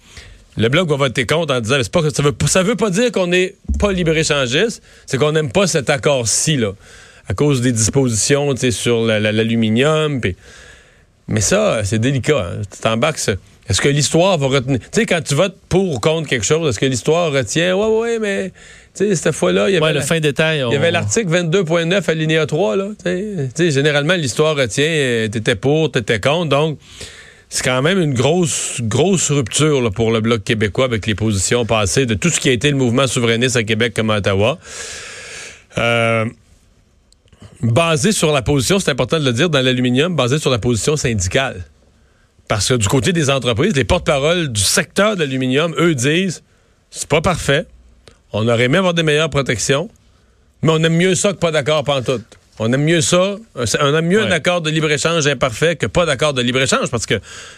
le 0.56 0.68
Bloc 0.68 0.88
va 0.88 0.96
voter 0.96 1.26
contre 1.26 1.54
en 1.54 1.60
disant 1.60 1.76
c'est 1.82 1.92
pas, 1.92 2.02
ça, 2.10 2.22
veut, 2.22 2.34
ça 2.46 2.62
veut 2.62 2.74
pas 2.76 2.90
dire 2.90 3.12
qu'on 3.12 3.26
n'est 3.28 3.54
pas 3.78 3.92
libre-échangiste, 3.92 4.82
c'est 5.06 5.16
qu'on 5.18 5.32
n'aime 5.32 5.52
pas 5.52 5.66
cet 5.66 5.90
accord-ci, 5.90 6.56
là, 6.56 6.72
à 7.28 7.34
cause 7.34 7.60
des 7.60 7.72
dispositions 7.72 8.54
sur 8.70 9.04
la- 9.04 9.20
la- 9.20 9.32
l'aluminium. 9.32 10.20
puis- 10.20 10.34
Mais 11.30 11.40
ça, 11.40 11.80
c'est 11.84 11.98
délicat. 11.98 12.50
hein. 12.52 12.62
Tu 12.70 12.80
t'embarques. 12.80 13.18
Est-ce 13.68 13.80
que 13.80 13.88
l'histoire 13.88 14.36
va 14.36 14.48
retenir? 14.48 14.80
Tu 14.80 14.86
sais, 14.92 15.06
quand 15.06 15.22
tu 15.22 15.34
votes 15.34 15.56
pour 15.68 15.94
ou 15.94 15.98
contre 16.00 16.28
quelque 16.28 16.44
chose, 16.44 16.68
est-ce 16.68 16.78
que 16.80 16.86
l'histoire 16.86 17.30
retient? 17.32 17.74
Ouais, 17.76 17.86
ouais, 18.00 18.18
mais. 18.18 18.50
Tu 18.96 19.06
sais, 19.08 19.14
cette 19.14 19.34
fois-là, 19.34 19.68
il 19.70 19.74
y 19.74 19.76
avait. 19.76 19.86
Ouais, 19.86 19.92
le 19.92 20.00
la- 20.00 20.04
fin 20.04 20.18
détail. 20.18 20.64
il 20.68 20.72
y 20.72 20.76
avait 20.76 20.90
l'article 20.90 21.28
22.9 21.30 22.08
alinéa 22.10 22.46
3, 22.46 22.74
là. 22.76 22.88
Tu 23.04 23.48
sais, 23.54 23.70
généralement, 23.70 24.14
l'histoire 24.14 24.56
retient, 24.56 24.84
euh, 24.84 25.28
t'étais 25.28 25.54
pour, 25.54 25.92
t'étais 25.92 26.18
contre. 26.18 26.48
Donc, 26.48 26.78
c'est 27.48 27.64
quand 27.64 27.80
même 27.82 28.00
une 28.00 28.14
grosse, 28.14 28.80
grosse 28.80 29.30
rupture 29.30 29.80
là, 29.82 29.90
pour 29.92 30.10
le 30.10 30.20
Bloc 30.20 30.42
québécois 30.42 30.84
avec 30.86 31.06
les 31.06 31.14
positions 31.14 31.64
passées 31.64 32.06
de 32.06 32.14
tout 32.14 32.28
ce 32.30 32.40
qui 32.40 32.48
a 32.48 32.52
été 32.52 32.70
le 32.70 32.76
mouvement 32.76 33.06
souverainiste 33.06 33.54
à 33.56 33.62
Québec 33.62 33.92
comme 33.94 34.10
à 34.10 34.16
Ottawa. 34.18 34.58
Euh, 35.78 36.24
basé 37.62 38.12
sur 38.12 38.32
la 38.32 38.42
position, 38.42 38.78
c'est 38.78 38.90
important 38.90 39.18
de 39.18 39.24
le 39.24 39.32
dire, 39.32 39.50
dans 39.50 39.60
l'aluminium, 39.60 40.14
basé 40.14 40.38
sur 40.38 40.50
la 40.50 40.58
position 40.58 40.96
syndicale. 40.96 41.64
Parce 42.48 42.68
que 42.68 42.74
du 42.74 42.88
côté 42.88 43.12
des 43.12 43.30
entreprises, 43.30 43.76
les 43.76 43.84
porte-paroles 43.84 44.48
du 44.48 44.60
secteur 44.60 45.14
de 45.14 45.20
l'aluminium, 45.20 45.74
eux 45.78 45.94
disent, 45.94 46.42
c'est 46.90 47.08
pas 47.08 47.20
parfait. 47.20 47.66
On 48.32 48.48
aurait 48.48 48.64
aimé 48.64 48.78
avoir 48.78 48.94
des 48.94 49.02
meilleures 49.02 49.30
protections, 49.30 49.88
mais 50.62 50.72
on 50.72 50.82
aime 50.82 50.96
mieux 50.96 51.14
ça 51.14 51.32
que 51.32 51.38
pas 51.38 51.52
d'accord 51.52 51.84
pantoute. 51.84 52.39
On 52.62 52.70
aime 52.74 52.84
mieux 52.84 53.00
ça, 53.00 53.36
on 53.56 53.94
aime 53.94 54.06
mieux 54.06 54.20
Ouais. 54.20 54.28
un 54.28 54.30
accord 54.32 54.60
de 54.60 54.68
libre-échange 54.68 55.26
imparfait 55.26 55.76
que 55.76 55.86
pas 55.86 56.04
d'accord 56.04 56.34
de 56.34 56.42
libre-échange, 56.42 56.90
parce 56.90 57.06
que 57.06 57.14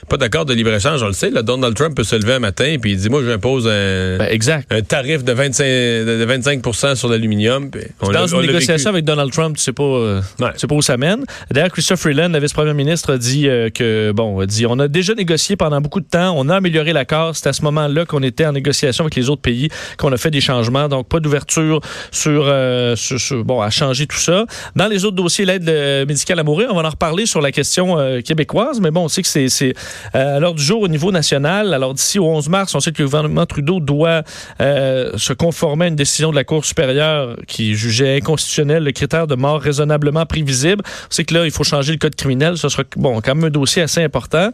pas 0.09 0.17
d'accord 0.17 0.45
de 0.45 0.55
libre-échange, 0.55 1.03
on 1.03 1.09
le 1.09 1.13
sait, 1.13 1.31
là, 1.31 1.43
Donald 1.43 1.75
Trump 1.75 1.97
peut 1.97 2.05
se 2.05 2.15
lever 2.15 2.35
un 2.35 2.39
matin 2.39 2.65
et 2.67 2.79
il 2.83 2.97
dit, 2.97 3.09
moi, 3.11 3.21
j'impose 3.27 3.67
un, 3.67 4.19
Ben, 4.19 4.29
exact. 4.31 4.73
un 4.73 4.81
tarif 4.83 5.25
de 5.25 5.33
25, 5.33 5.65
de 5.65 6.25
25 6.25 6.63
sur 6.97 7.09
l'aluminium. 7.09 7.69
puis 7.71 7.83
Dans 8.13 8.29
une 8.29 8.43
négociation 8.43 8.91
avec 8.91 9.05
Donald 9.05 9.33
Trump, 9.33 9.57
tu 9.57 9.63
sais 9.65 9.73
pas, 9.73 9.83
euh, 9.83 10.21
Ouais. 10.39 10.53
tu 10.53 10.61
sais 10.61 10.67
pas 10.69 10.75
où 10.77 10.83
ça 10.83 10.97
mène. 10.97 11.25
D'ailleurs, 11.51 11.71
Christophe 11.73 11.99
Freeland, 12.01 12.29
le 12.29 12.39
vice-premier 12.39 12.73
ministre, 12.75 13.15
a 13.15 13.19
dit 13.19 13.49
euh, 13.49 13.71
que 13.71 14.13
bon, 14.13 14.39
a 14.39 14.47
dit 14.47 14.67
on 14.67 14.79
a 14.79 14.87
déjà 14.87 15.15
négocié 15.15 15.57
pendant 15.57 15.81
beaucoup 15.81 15.99
de 16.01 16.07
temps, 16.09 16.33
on 16.37 16.49
a 16.49 16.55
amélioré 16.55 16.93
l'accord. 16.93 17.35
C'est 17.35 17.49
à 17.49 17.53
ce 17.53 17.63
moment-là 17.63 18.05
qu'on 18.05 18.23
était 18.23 18.47
en 18.47 18.53
négociation 18.53 19.03
avec 19.05 19.17
les 19.17 19.29
autres 19.31 19.43
pays 19.43 19.69
qu'on 19.99 20.13
a 20.13 20.17
fait 20.17 20.31
des 20.31 20.41
changements. 20.41 20.89
Donc 20.89 21.09
pas 21.09 21.19
d'ouverture 21.19 21.81
sur, 22.13 22.45
euh, 22.47 22.95
sur- 22.95 23.19
sur- 23.21 23.45
bon 23.45 23.61
à 23.61 23.71
changer 23.71 24.07
tout 24.07 24.17
ça. 24.19 24.47
Dans 24.77 24.92
les 24.93 25.05
autres 25.05 25.17
dossiers, 25.17 25.45
l'aide 25.45 25.69
euh, 25.69 26.07
médicale 26.07 26.39
à 26.39 26.43
mourir, 26.43 26.69
on 26.71 26.75
va 26.75 26.87
en 26.87 26.91
reparler 26.91 27.27
sur 27.27 27.41
la 27.41 27.53
question 27.53 27.99
euh, 27.99 28.21
québécoise, 28.21 28.81
mais 28.81 28.91
bon, 28.91 29.05
on 29.05 29.09
sait 29.09 29.23
que 29.23 29.29
c'est 29.29 29.75
euh, 30.15 30.37
à 30.37 30.41
l'heure 30.41 30.55
du 30.55 30.63
jour 30.63 30.83
au 30.83 30.89
niveau 30.89 31.11
national. 31.11 31.75
Alors 31.75 31.95
d'ici 31.95 32.19
au 32.19 32.27
11 32.27 32.49
mars, 32.49 32.75
on 32.75 32.81
sait 32.81 32.93
que 32.93 33.03
le 33.03 33.07
gouvernement 33.07 33.47
Trudeau 33.47 33.81
doit 33.81 34.23
euh, 34.61 35.17
se 35.17 35.33
conformer 35.33 35.87
à 35.87 35.89
une 35.89 35.97
décision 35.97 36.31
de 36.31 36.37
la 36.37 36.45
Cour 36.45 36.65
supérieure 36.65 37.37
qui 37.47 37.75
jugeait 37.75 38.17
inconstitutionnel 38.17 38.85
le 38.85 38.93
critère 38.93 39.27
de 39.27 39.35
mort 39.35 39.61
raisonnablement 39.61 40.27
prévisible. 40.27 40.83
On 40.85 41.11
sait 41.11 41.25
que 41.25 41.35
là, 41.35 41.45
il 41.45 41.51
faut 41.51 41.65
changer 41.65 41.93
le 41.93 41.99
code 41.99 42.15
criminel. 42.15 42.57
Ce 42.57 42.69
sera 42.69 42.85
bon, 42.97 43.21
quand 43.21 43.35
même 43.35 43.45
un 43.45 43.51
dossier 43.51 43.83
assez 43.83 44.03
important. 44.03 44.51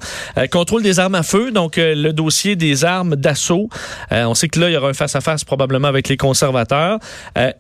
Contrôle 0.51 0.83
des 0.83 1.01
armes 1.01 1.15
à 1.15 1.23
feu, 1.23 1.51
donc 1.51 1.77
le 1.77 2.13
dossier 2.13 2.57
des 2.57 2.85
armes 2.85 3.17
d'assaut. 3.17 3.69
On 4.11 4.35
sait 4.35 4.49
que 4.49 4.61
là, 4.61 4.69
il 4.71 4.75
y 4.75 4.77
aura 4.77 4.89
un 4.89 4.95
face-à-face 4.95 5.45
probablement 5.45 5.89
avec 5.89 6.09
les 6.09 6.17
conservateurs. 6.17 6.99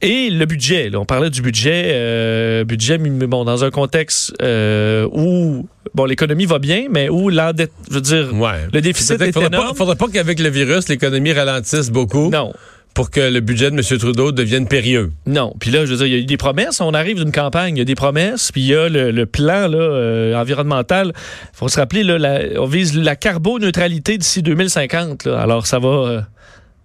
Et 0.00 0.30
le 0.30 0.46
budget. 0.46 0.90
là, 0.90 1.00
on 1.00 1.04
parlait 1.04 1.30
du 1.30 1.42
budget. 1.42 2.57
Euh, 2.60 2.64
budget, 2.64 2.98
mais 2.98 3.26
bon, 3.26 3.44
dans 3.44 3.64
un 3.64 3.70
contexte 3.70 4.32
euh, 4.42 5.06
où 5.12 5.66
bon, 5.94 6.04
l'économie 6.04 6.46
va 6.46 6.58
bien, 6.58 6.86
mais 6.90 7.08
où 7.08 7.28
l'endette, 7.30 7.72
je 7.88 7.94
veux 7.94 8.00
dire, 8.00 8.34
Ouais. 8.34 8.66
le 8.72 8.80
déficit 8.80 9.20
est 9.20 9.32
faudrait 9.32 9.48
énorme. 9.48 9.68
Pas, 9.68 9.74
faudrait 9.74 9.96
pas 9.96 10.06
qu'avec 10.12 10.38
le 10.40 10.48
virus, 10.50 10.88
l'économie 10.88 11.32
ralentisse 11.32 11.90
beaucoup 11.90 12.30
Non. 12.30 12.52
pour 12.94 13.10
que 13.10 13.20
le 13.20 13.40
budget 13.40 13.70
de 13.70 13.76
M. 13.76 13.98
Trudeau 13.98 14.32
devienne 14.32 14.66
périlleux. 14.66 15.10
Non. 15.26 15.54
Puis 15.60 15.70
là, 15.70 15.84
je 15.86 15.90
veux 15.92 15.96
dire, 15.98 16.06
il 16.06 16.12
y 16.12 16.16
a 16.16 16.18
eu 16.18 16.24
des 16.24 16.36
promesses. 16.36 16.80
On 16.80 16.92
arrive 16.94 17.16
d'une 17.18 17.32
campagne, 17.32 17.76
il 17.76 17.78
y 17.78 17.82
a 17.82 17.84
des 17.84 17.94
promesses. 17.94 18.50
Puis 18.52 18.62
il 18.62 18.66
y 18.68 18.74
a 18.74 18.88
le, 18.88 19.10
le 19.12 19.26
plan 19.26 19.68
là, 19.68 19.78
euh, 19.78 20.34
environnemental. 20.34 21.12
Il 21.14 21.56
faut 21.56 21.68
se 21.68 21.78
rappeler, 21.78 22.02
là, 22.02 22.18
la- 22.18 22.60
on 22.60 22.66
vise 22.66 22.96
la 22.96 23.14
carboneutralité 23.16 24.18
d'ici 24.18 24.42
2050. 24.42 25.24
là. 25.26 25.38
Alors, 25.40 25.66
ça 25.66 25.78
va... 25.78 25.88
euh, 25.88 26.20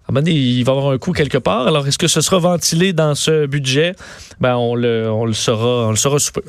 il 0.09 0.63
va 0.63 0.71
y 0.73 0.75
avoir 0.75 0.93
un 0.93 0.97
coût 0.97 1.11
quelque 1.11 1.37
part. 1.37 1.67
Alors, 1.67 1.87
est-ce 1.87 1.97
que 1.97 2.07
ce 2.07 2.21
sera 2.21 2.37
ventilé 2.37 2.93
dans 2.93 3.15
ce 3.15 3.45
budget? 3.45 3.93
Ben, 4.39 4.55
on 4.55 4.75
le, 4.75 5.09
on 5.09 5.25
le 5.25 5.33
saura, 5.33 5.87
on 5.87 5.89
le 5.91 5.95
saura 5.95 6.19
sous 6.19 6.31
peu. 6.31 6.41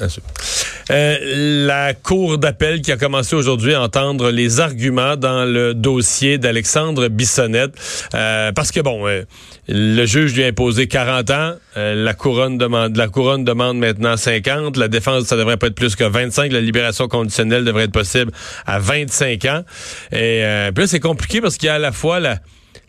Euh, 0.91 1.67
la 1.67 1.95
Cour 1.95 2.39
d'appel 2.39 2.83
qui 2.83 2.93
a 2.93 2.97
commencé 2.97 3.37
aujourd'hui 3.37 3.75
à 3.75 3.83
entendre 3.83 4.31
les 4.31 4.61
arguments 4.61 5.17
dans 5.17 5.45
le 5.45 5.75
dossier 5.75 6.39
d'Alexandre 6.39 7.09
Bissonnette. 7.09 7.75
Euh, 8.15 8.53
parce 8.53 8.71
que, 8.71 8.81
bon, 8.81 9.07
euh, 9.07 9.23
le 9.69 10.05
juge 10.05 10.35
lui 10.35 10.45
a 10.45 10.49
imposé 10.49 10.89
40 10.89 11.31
ans. 11.31 11.55
Euh, 11.77 11.95
la 11.95 12.13
couronne 12.13 12.59
demande, 12.59 12.97
la 12.97 13.09
couronne 13.09 13.45
demande 13.45 13.79
maintenant 13.79 14.17
50. 14.17 14.77
La 14.77 14.89
défense, 14.89 15.25
ça 15.25 15.37
devrait 15.37 15.57
pas 15.57 15.69
être 15.69 15.75
plus 15.75 15.97
que 15.97 16.05
25. 16.05 16.53
La 16.53 16.61
libération 16.61 17.09
conditionnelle 17.09 17.65
devrait 17.65 17.85
être 17.85 17.93
possible 17.93 18.31
à 18.67 18.79
25 18.79 19.45
ans. 19.47 19.63
Et 20.13 20.45
euh, 20.45 20.71
puis 20.73 20.83
là, 20.85 20.87
c'est 20.87 21.01
compliqué 21.01 21.41
parce 21.41 21.57
qu'il 21.57 21.69
y 21.69 21.71
a 21.71 21.75
à 21.75 21.79
la 21.79 21.93
fois 21.93 22.21
la 22.21 22.39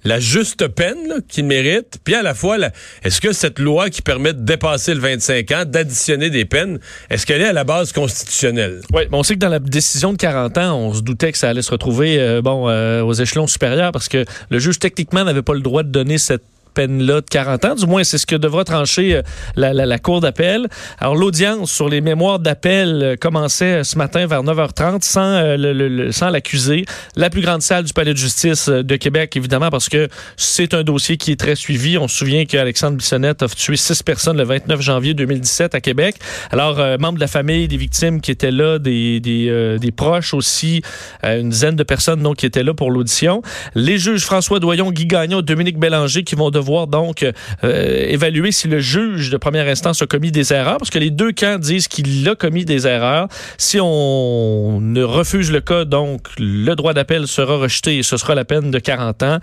la 0.06 0.20
juste 0.20 0.68
peine 0.68 1.22
qu'il 1.28 1.46
mérite, 1.46 1.98
puis 2.04 2.16
à 2.16 2.22
la 2.22 2.34
fois, 2.34 2.58
est-ce 3.04 3.20
que 3.20 3.34
cette 3.34 3.60
loi 3.60 3.90
qui 3.90 4.02
permet 4.02 4.34
de 4.34 4.40
dépasser 4.40 4.94
le 4.94 5.00
25 5.02 5.52
ans, 5.52 5.64
d'additionner 5.66 6.30
des 6.30 6.46
peines, 6.46 6.80
est-ce 7.10 7.26
qu'elle 7.26 7.42
est 7.42 7.48
à 7.48 7.54
la 7.54 7.64
base 7.64 7.92
constitutionnelle? 7.92 8.82
Oui, 8.94 9.04
on 9.12 9.24
sait 9.24 9.34
que 9.34 9.40
dans 9.40 9.50
la 9.50 9.60
décision 9.60 10.14
de 10.14 10.18
40 10.18 10.58
ans, 10.60 10.78
on 10.78 10.94
se 10.94 11.02
doutait 11.02 11.32
que 11.32 11.38
ça 11.38 11.50
allait 11.50 11.64
se 11.64 11.72
retrouver 11.72 12.20
euh, 12.20 12.42
bon 12.42 12.70
euh, 12.70 13.02
aux 13.02 13.14
échelons 13.14 13.48
supérieurs 13.48 13.92
parce 13.92 14.08
que 14.08 14.24
le 14.50 14.60
juge 14.60 14.80
techniquement 14.80 15.24
n'avait 15.24 15.42
pas 15.42 15.54
le 15.54 15.62
droit 15.62 15.84
de 15.84 15.90
donner 15.90 16.20
cette 16.20 16.44
peine-là 16.76 17.22
de 17.22 17.26
40 17.30 17.66
ans. 17.66 17.76
Du 17.76 17.88
moins, 17.88 18.04
c'est 18.04 18.20
ce 18.20 18.28
que 18.28 18.36
devra 18.36 18.64
trancher 18.64 19.16
euh, 19.16 19.22
la, 19.56 19.74
la, 19.74 19.86
la 19.86 19.98
Cour 19.98 20.22
d'appel. 20.22 20.68
Alors, 21.00 21.16
l'audience 21.16 21.72
sur 21.72 21.90
les 21.90 22.02
mémoires 22.02 22.40
d'appel 22.40 23.02
euh, 23.02 23.16
commençait 23.16 23.84
ce 23.84 23.98
matin 23.98 24.28
vers 24.28 24.44
9h30 24.44 25.02
sans, 25.02 25.22
euh, 25.22 25.58
le, 25.58 25.74
le, 25.74 26.12
sans 26.12 26.30
l'accusé. 26.30 26.86
La 27.16 27.30
plus 27.32 27.42
grande 27.42 27.62
salle 27.62 27.86
du 27.86 27.94
Palais 27.94 28.14
de 28.14 28.18
justice 28.18 28.70
de 28.70 28.96
Québec, 28.98 29.36
évidemment, 29.36 29.70
parce 29.70 29.90
que 29.90 30.08
c'est 30.38 30.74
un 30.74 30.84
dossier 30.84 31.18
qui 31.18 31.32
est 31.32 31.40
très 31.40 31.56
suivi. 31.56 31.98
On 31.98 32.08
se 32.08 32.18
souvient 32.18 32.46
qu'Alexandre 32.46 32.98
Bissonnette 32.98 33.42
a 33.42 33.48
tué 33.48 33.78
six 33.78 34.04
personnes 34.04 34.38
le 34.38 34.44
29 34.44 34.82
janvier 34.82 35.14
2017 35.14 35.74
à 35.74 35.82
Québec. 35.82 36.18
Alors, 36.52 36.78
membres 37.00 37.16
de 37.16 37.22
la 37.22 37.28
famille 37.28 37.68
des 37.68 37.78
victimes 37.78 38.22
qui 38.22 38.32
étaient 38.32 38.52
là, 38.52 38.78
des, 38.80 39.20
des, 39.20 39.48
euh, 39.50 39.78
des 39.78 39.92
proches 39.92 40.34
aussi, 40.34 40.82
une 41.24 41.50
dizaine 41.50 41.76
de 41.76 41.84
personnes 41.84 42.22
donc, 42.22 42.38
qui 42.38 42.46
étaient 42.46 42.64
là 42.64 42.74
pour 42.74 42.92
l'audition. 42.92 43.42
Les 43.74 43.98
juges 43.98 44.24
François 44.24 44.60
Doyon, 44.60 44.92
Guy 44.92 45.06
Gagnon, 45.06 45.42
Dominique 45.42 45.80
Bélanger 45.80 46.24
qui 46.24 46.36
vont 46.36 46.50
devoir 46.50 46.65
devoir 46.66 46.88
donc 46.88 47.24
euh, 47.64 48.06
évaluer 48.08 48.52
si 48.52 48.68
le 48.68 48.80
juge 48.80 49.30
de 49.30 49.38
première 49.38 49.68
instance 49.68 50.02
a 50.02 50.08
commis 50.08 50.32
des 50.32 50.52
erreurs, 50.52 50.78
parce 50.78 50.90
que 50.90 50.98
les 50.98 51.12
deux 51.12 51.32
camps 51.32 51.60
disent 51.60 51.88
qu'il 51.88 52.28
a 52.28 52.36
commis 52.36 52.66
des 52.66 52.88
erreurs. 52.88 53.28
Si 53.58 53.78
on 53.80 54.80
ne 54.82 55.04
refuse 55.04 55.52
le 55.52 55.62
cas, 55.62 55.86
donc 55.86 56.28
le 56.40 56.74
droit 56.74 56.94
d'appel 56.94 57.28
sera 57.28 57.58
rejeté 57.58 58.00
et 58.00 58.04
ce 58.04 58.18
sera 58.18 58.34
la 58.34 58.46
peine 58.46 58.72
de 58.72 58.80
40 58.80 59.24
ans. 59.24 59.40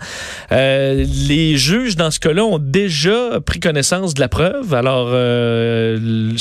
Euh, 0.51 1.05
les 1.27 1.55
juges, 1.55 1.95
dans 1.95 2.11
ce 2.11 2.19
cas-là, 2.19 2.43
ont 2.43 2.59
déjà 2.59 3.39
pris 3.39 3.59
connaissance 3.59 4.13
de 4.13 4.19
la 4.19 4.27
preuve. 4.27 4.73
Alors, 4.73 5.09
euh, 5.11 6.33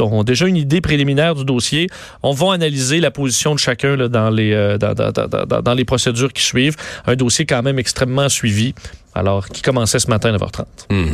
ont 0.00 0.24
déjà 0.24 0.46
une 0.46 0.56
idée 0.56 0.80
préliminaire 0.80 1.34
du 1.34 1.44
dossier. 1.44 1.88
On 2.22 2.32
va 2.32 2.54
analyser 2.54 3.00
la 3.00 3.10
position 3.10 3.54
de 3.54 3.58
chacun 3.58 3.96
dans, 4.08 4.30
les, 4.30 4.52
euh, 4.52 4.78
dans 4.78 5.74
les 5.74 5.84
procédures 5.84 6.32
qui 6.32 6.42
suivent. 6.42 6.76
Un 7.06 7.16
dossier 7.16 7.44
quand 7.44 7.62
même 7.62 7.78
extrêmement 7.78 8.28
suivi 8.28 8.74
alors 9.20 9.48
qui 9.48 9.62
commençait 9.62 9.98
ce 9.98 10.08
matin 10.08 10.34
à 10.34 10.38
9h30. 10.38 10.64
Mmh. 10.90 11.06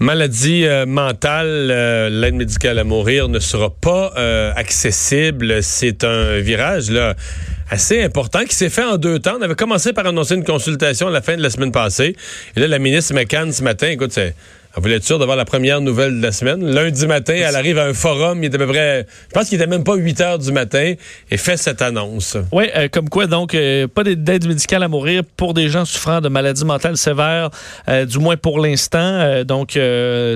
Maladie 0.00 0.64
euh, 0.64 0.86
mentale, 0.86 1.70
euh, 1.72 2.08
l'aide 2.08 2.34
médicale 2.34 2.78
à 2.78 2.84
mourir 2.84 3.28
ne 3.28 3.40
sera 3.40 3.70
pas 3.70 4.12
euh, 4.16 4.52
accessible. 4.54 5.60
C'est 5.60 6.04
un 6.04 6.38
virage 6.38 6.92
assez 7.68 8.00
important 8.04 8.44
qui 8.44 8.54
s'est 8.54 8.70
fait 8.70 8.84
en 8.84 8.96
deux 8.96 9.18
temps. 9.18 9.38
On 9.40 9.42
avait 9.42 9.56
commencé 9.56 9.92
par 9.92 10.06
annoncer 10.06 10.36
une 10.36 10.44
consultation 10.44 11.08
à 11.08 11.10
la 11.10 11.20
fin 11.20 11.36
de 11.36 11.42
la 11.42 11.50
semaine 11.50 11.72
passée. 11.72 12.14
Et 12.54 12.60
là, 12.60 12.68
la 12.68 12.78
ministre 12.78 13.12
McCann, 13.12 13.52
ce 13.52 13.64
matin, 13.64 13.88
écoute, 13.88 14.12
c'est 14.12 14.36
elle 14.76 14.82
voulait 14.82 14.96
être 14.96 15.04
sûre 15.04 15.18
d'avoir 15.18 15.36
la 15.36 15.46
première 15.46 15.80
nouvelle 15.80 16.18
de 16.18 16.22
la 16.22 16.30
semaine? 16.30 16.64
Lundi 16.64 17.06
matin, 17.06 17.34
elle 17.34 17.56
arrive 17.56 17.78
à 17.78 17.86
un 17.86 17.94
forum, 17.94 18.42
il 18.42 18.46
était 18.46 18.56
à 18.56 18.58
peu 18.58 18.66
près, 18.66 19.06
je 19.28 19.32
pense 19.32 19.48
qu'il 19.48 19.56
était 19.56 19.66
même 19.66 19.82
pas 19.82 19.94
8 19.94 20.20
heures 20.20 20.38
du 20.38 20.52
matin, 20.52 20.94
et 21.30 21.36
fait 21.36 21.56
cette 21.56 21.80
annonce. 21.80 22.36
Oui, 22.52 22.66
euh, 22.76 22.88
comme 22.88 23.08
quoi, 23.08 23.26
donc, 23.26 23.54
euh, 23.54 23.88
pas 23.88 24.04
d'aide 24.04 24.46
médicale 24.46 24.82
à 24.82 24.88
mourir 24.88 25.22
pour 25.36 25.54
des 25.54 25.68
gens 25.68 25.84
souffrant 25.84 26.20
de 26.20 26.28
maladies 26.28 26.66
mentales 26.66 26.98
sévères, 26.98 27.50
euh, 27.88 28.04
du 28.04 28.18
moins 28.18 28.36
pour 28.36 28.60
l'instant. 28.60 29.42
donc, 29.44 29.78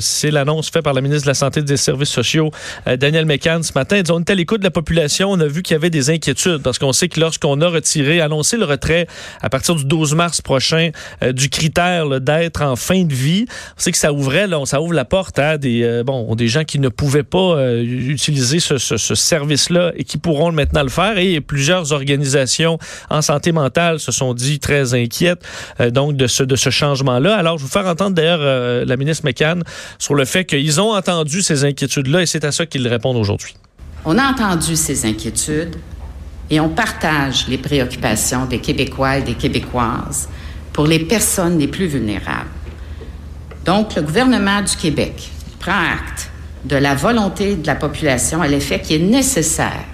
c'est 0.01 0.31
l'annonce 0.31 0.71
faite 0.71 0.83
par 0.83 0.95
la 0.95 1.01
ministre 1.01 1.25
de 1.25 1.31
la 1.31 1.35
Santé 1.35 1.61
et 1.61 1.63
des 1.63 1.77
Services 1.77 2.09
sociaux, 2.09 2.51
Daniel 2.99 3.27
Mécan, 3.27 3.63
ce 3.63 3.73
matin. 3.75 4.03
On 4.11 4.21
était 4.21 4.33
à 4.33 4.35
l'écoute 4.35 4.61
de 4.61 4.65
la 4.65 4.71
population, 4.71 5.31
on 5.31 5.41
a 5.41 5.47
vu 5.47 5.63
qu'il 5.63 5.75
y 5.75 5.77
avait 5.77 5.91
des 5.91 6.11
inquiétudes, 6.11 6.63
parce 6.63 6.79
qu'on 6.79 6.93
sait 6.93 7.09
que 7.09 7.21
lorsqu'on 7.21 7.61
a 7.61 7.69
retiré, 7.69 8.21
annoncé 8.21 8.57
le 8.57 8.65
retrait 8.65 9.07
à 9.41 9.51
partir 9.51 9.75
du 9.75 9.85
12 9.85 10.15
mars 10.15 10.41
prochain 10.41 10.91
du 11.33 11.49
critère 11.49 12.21
d'être 12.21 12.63
en 12.63 12.77
fin 12.77 13.05
de 13.05 13.15
vie, 13.15 13.47
on 13.77 13.81
sait 13.81 13.93
que 13.93 13.99
ça 13.99 14.13
ouvre 14.13 14.32
là, 14.33 14.65
ça 14.67 14.81
ouvre 14.81 14.93
la 14.93 15.05
porte 15.05 15.39
à 15.39 15.59
des, 15.59 15.83
euh, 15.83 16.03
bon, 16.05 16.35
des 16.35 16.49
gens 16.49 16.65
qui 16.65 16.79
ne 16.79 16.89
pouvaient 16.89 17.23
pas 17.23 17.57
euh, 17.57 17.83
utiliser 17.83 18.61
ce, 18.61 18.79
ce, 18.79 18.97
ce 18.97 19.15
service-là 19.15 19.93
et 19.97 20.05
qui 20.05 20.19
pourront 20.19 20.53
maintenant 20.53 20.83
le 20.83 20.89
faire. 20.89 21.19
Et 21.19 21.41
plusieurs 21.41 21.93
organisations 21.93 22.79
en 23.11 23.23
santé 23.23 23.53
mentale 23.53 24.01
se 24.01 24.13
sont 24.13 24.35
dit 24.35 24.59
très 24.59 24.95
inquiètes 24.95 25.43
euh, 25.81 25.91
donc 25.91 26.17
de 26.17 26.27
ce, 26.27 26.43
de 26.43 26.57
ce 26.57 26.71
changement-là. 26.71 27.37
Alors, 27.37 27.59
je 27.59 27.63
vais 27.63 27.69
vous 27.69 27.73
faire 27.73 27.87
entendre 27.87 28.15
d'ailleurs 28.15 28.87
la 28.87 28.97
ministre 28.97 29.25
McCann 29.25 29.63
sur 29.99 30.15
le 30.15 30.25
fait 30.25 30.45
qu'ils 30.45 30.81
ont 30.81 30.95
entendu 30.95 31.43
ces 31.43 31.65
inquiétudes-là 31.65 32.23
et 32.23 32.27
c'est 32.27 32.45
à 32.45 32.53
ça 32.53 32.67
qu'ils 32.67 32.87
répondent 32.89 33.17
aujourd'hui. 33.17 33.55
On 34.05 34.19
a 34.19 34.25
entendu 34.25 34.77
ces 34.77 35.07
inquiétudes 35.07 35.77
et 36.51 36.61
on 36.61 36.69
partage 36.69 37.47
les 37.49 37.59
préoccupations 37.59 38.47
des 38.47 38.59
Québécois 38.59 39.19
et 39.19 39.23
des 39.23 39.35
Québécoises 39.35 40.29
pour 40.73 40.87
les 40.87 41.01
personnes 41.01 41.59
les 41.59 41.69
plus 41.69 41.87
vulnérables. 41.87 42.51
Donc, 43.65 43.95
le 43.95 44.03
gouvernement 44.03 44.61
du 44.63 44.77
Québec 44.77 45.31
prend 45.61 45.73
acte 45.73 46.31
de 46.65 46.77
la 46.77 46.95
volonté 46.95 47.57
de 47.57 47.67
la 47.67 47.75
population 47.75 48.43
à 48.43 48.49
l'effet 48.49 48.81
qu'il 48.81 49.03
est 49.03 49.05
nécessaire 49.05 49.85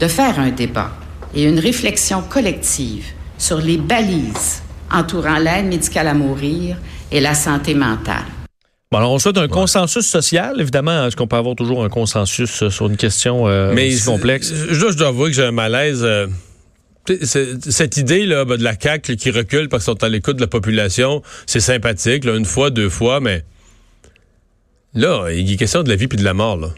de 0.00 0.08
faire 0.08 0.38
un 0.38 0.50
débat 0.50 0.90
et 1.34 1.44
une 1.44 1.58
réflexion 1.58 2.22
collective 2.22 3.06
sur 3.38 3.58
les 3.58 3.76
balises 3.76 4.62
entourant 4.92 5.38
l'aide 5.38 5.66
médicale 5.66 6.08
à 6.08 6.14
mourir 6.14 6.76
et 7.10 7.20
la 7.20 7.34
santé 7.34 7.74
mentale. 7.74 8.24
Bon, 8.90 8.98
alors 8.98 9.12
on 9.12 9.18
souhaite 9.18 9.38
un 9.38 9.42
ouais. 9.42 9.48
consensus 9.48 10.06
social. 10.06 10.60
Évidemment, 10.60 11.06
est-ce 11.06 11.16
qu'on 11.16 11.26
peut 11.26 11.36
avoir 11.36 11.56
toujours 11.56 11.84
un 11.84 11.88
consensus 11.88 12.68
sur 12.68 12.86
une 12.86 12.96
question 12.96 13.48
euh, 13.48 13.72
Mais 13.74 13.92
aussi 13.92 14.04
complexe? 14.04 14.52
Je, 14.52 14.74
je 14.74 14.96
dois 14.96 15.08
avouer 15.08 15.30
que 15.30 15.36
j'ai 15.36 15.44
un 15.44 15.52
malaise. 15.52 16.02
Euh 16.04 16.26
cette 17.06 17.96
idée 17.96 18.26
là 18.26 18.44
de 18.44 18.62
la 18.62 18.74
CAQ 18.80 19.16
qui 19.16 19.30
recule 19.30 19.68
parce 19.68 19.84
qu'ils 19.84 19.92
sont 19.92 20.04
à 20.04 20.08
l'écoute 20.08 20.36
de 20.36 20.40
la 20.40 20.46
population, 20.46 21.22
c'est 21.46 21.60
sympathique, 21.60 22.24
là, 22.24 22.34
une 22.34 22.44
fois, 22.44 22.70
deux 22.70 22.88
fois, 22.88 23.20
mais 23.20 23.44
là, 24.94 25.30
il 25.30 25.52
est 25.52 25.56
question 25.56 25.82
de 25.82 25.88
la 25.88 25.96
vie 25.96 26.08
puis 26.08 26.18
de 26.18 26.24
la 26.24 26.34
mort. 26.34 26.56
Là. 26.56 26.68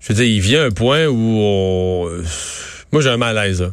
Je 0.00 0.08
veux 0.08 0.14
dire, 0.14 0.24
il 0.24 0.40
vient 0.40 0.64
un 0.64 0.70
point 0.70 1.06
où 1.06 1.38
on... 1.40 2.22
moi 2.92 3.02
j'ai 3.02 3.08
un 3.08 3.16
malaise. 3.16 3.62
Là. 3.62 3.72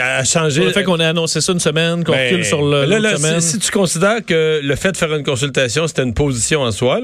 À 0.00 0.24
changer. 0.24 0.64
le 0.64 0.72
fait 0.72 0.84
qu'on 0.84 0.98
ait 1.00 1.04
annoncé 1.04 1.42
ça 1.42 1.52
une 1.52 1.60
semaine, 1.60 2.02
qu'on 2.02 2.12
ben, 2.12 2.30
recule 2.30 2.46
sur 2.46 2.62
le. 2.62 2.86
Là, 2.86 2.98
là 2.98 3.16
semaine. 3.16 3.40
Si, 3.40 3.50
si, 3.50 3.58
tu 3.58 3.70
considères 3.70 4.24
que 4.24 4.60
le 4.62 4.76
fait 4.76 4.92
de 4.92 4.96
faire 4.96 5.14
une 5.14 5.24
consultation, 5.24 5.86
c'était 5.86 6.02
une 6.02 6.14
position 6.14 6.62
en 6.62 6.70
soi, 6.70 7.00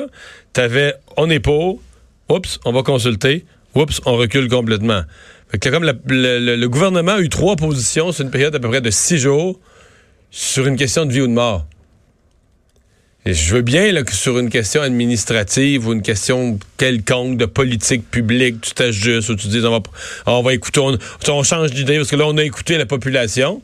tu 0.54 0.60
avais 0.60 0.94
on 1.18 1.28
est 1.28 1.40
pour, 1.40 1.82
oups, 2.30 2.58
on 2.64 2.72
va 2.72 2.82
consulter, 2.82 3.44
oups, 3.74 4.00
on 4.06 4.16
recule 4.16 4.48
complètement. 4.48 5.02
Fait 5.50 5.58
que 5.58 5.68
comme 5.70 5.84
la, 5.84 5.94
le, 6.06 6.56
le, 6.56 6.68
gouvernement 6.68 7.12
a 7.12 7.20
eu 7.20 7.28
trois 7.28 7.56
positions 7.56 8.12
sur 8.12 8.24
une 8.24 8.30
période 8.30 8.54
à 8.54 8.58
peu 8.58 8.68
près 8.68 8.80
de 8.80 8.90
six 8.90 9.18
jours 9.18 9.58
sur 10.30 10.66
une 10.66 10.76
question 10.76 11.06
de 11.06 11.12
vie 11.12 11.22
ou 11.22 11.26
de 11.26 11.32
mort. 11.32 11.66
Et 13.24 13.34
je 13.34 13.54
veux 13.54 13.62
bien 13.62 13.92
là, 13.92 14.04
que 14.04 14.14
sur 14.14 14.38
une 14.38 14.48
question 14.48 14.80
administrative 14.80 15.86
ou 15.86 15.92
une 15.92 16.02
question 16.02 16.58
quelconque 16.76 17.36
de 17.36 17.46
politique 17.46 18.10
publique, 18.10 18.60
tu 18.60 18.72
t'ajustes 18.72 19.28
ou 19.28 19.36
tu 19.36 19.48
dis 19.48 19.60
on 19.64 19.70
va, 19.70 19.80
on 20.26 20.42
va 20.42 20.54
écouter, 20.54 20.80
on, 20.80 20.96
on 21.28 21.42
change 21.42 21.72
d'idée 21.72 21.96
parce 21.96 22.10
que 22.10 22.16
là 22.16 22.26
on 22.26 22.36
a 22.38 22.44
écouté 22.44 22.78
la 22.78 22.86
population. 22.86 23.62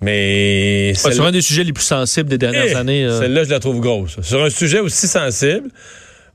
Mais 0.00 0.94
ouais, 1.04 1.12
sur 1.12 1.24
un 1.24 1.30
des 1.30 1.42
sujets 1.42 1.62
les 1.64 1.72
plus 1.72 1.84
sensibles 1.84 2.28
des 2.28 2.38
dernières 2.38 2.68
eh, 2.68 2.74
années. 2.74 3.04
Euh... 3.04 3.20
Celle-là, 3.20 3.44
je 3.44 3.50
la 3.50 3.60
trouve 3.60 3.80
grosse. 3.80 4.20
Sur 4.22 4.42
un 4.42 4.50
sujet 4.50 4.80
aussi 4.80 5.06
sensible, 5.06 5.68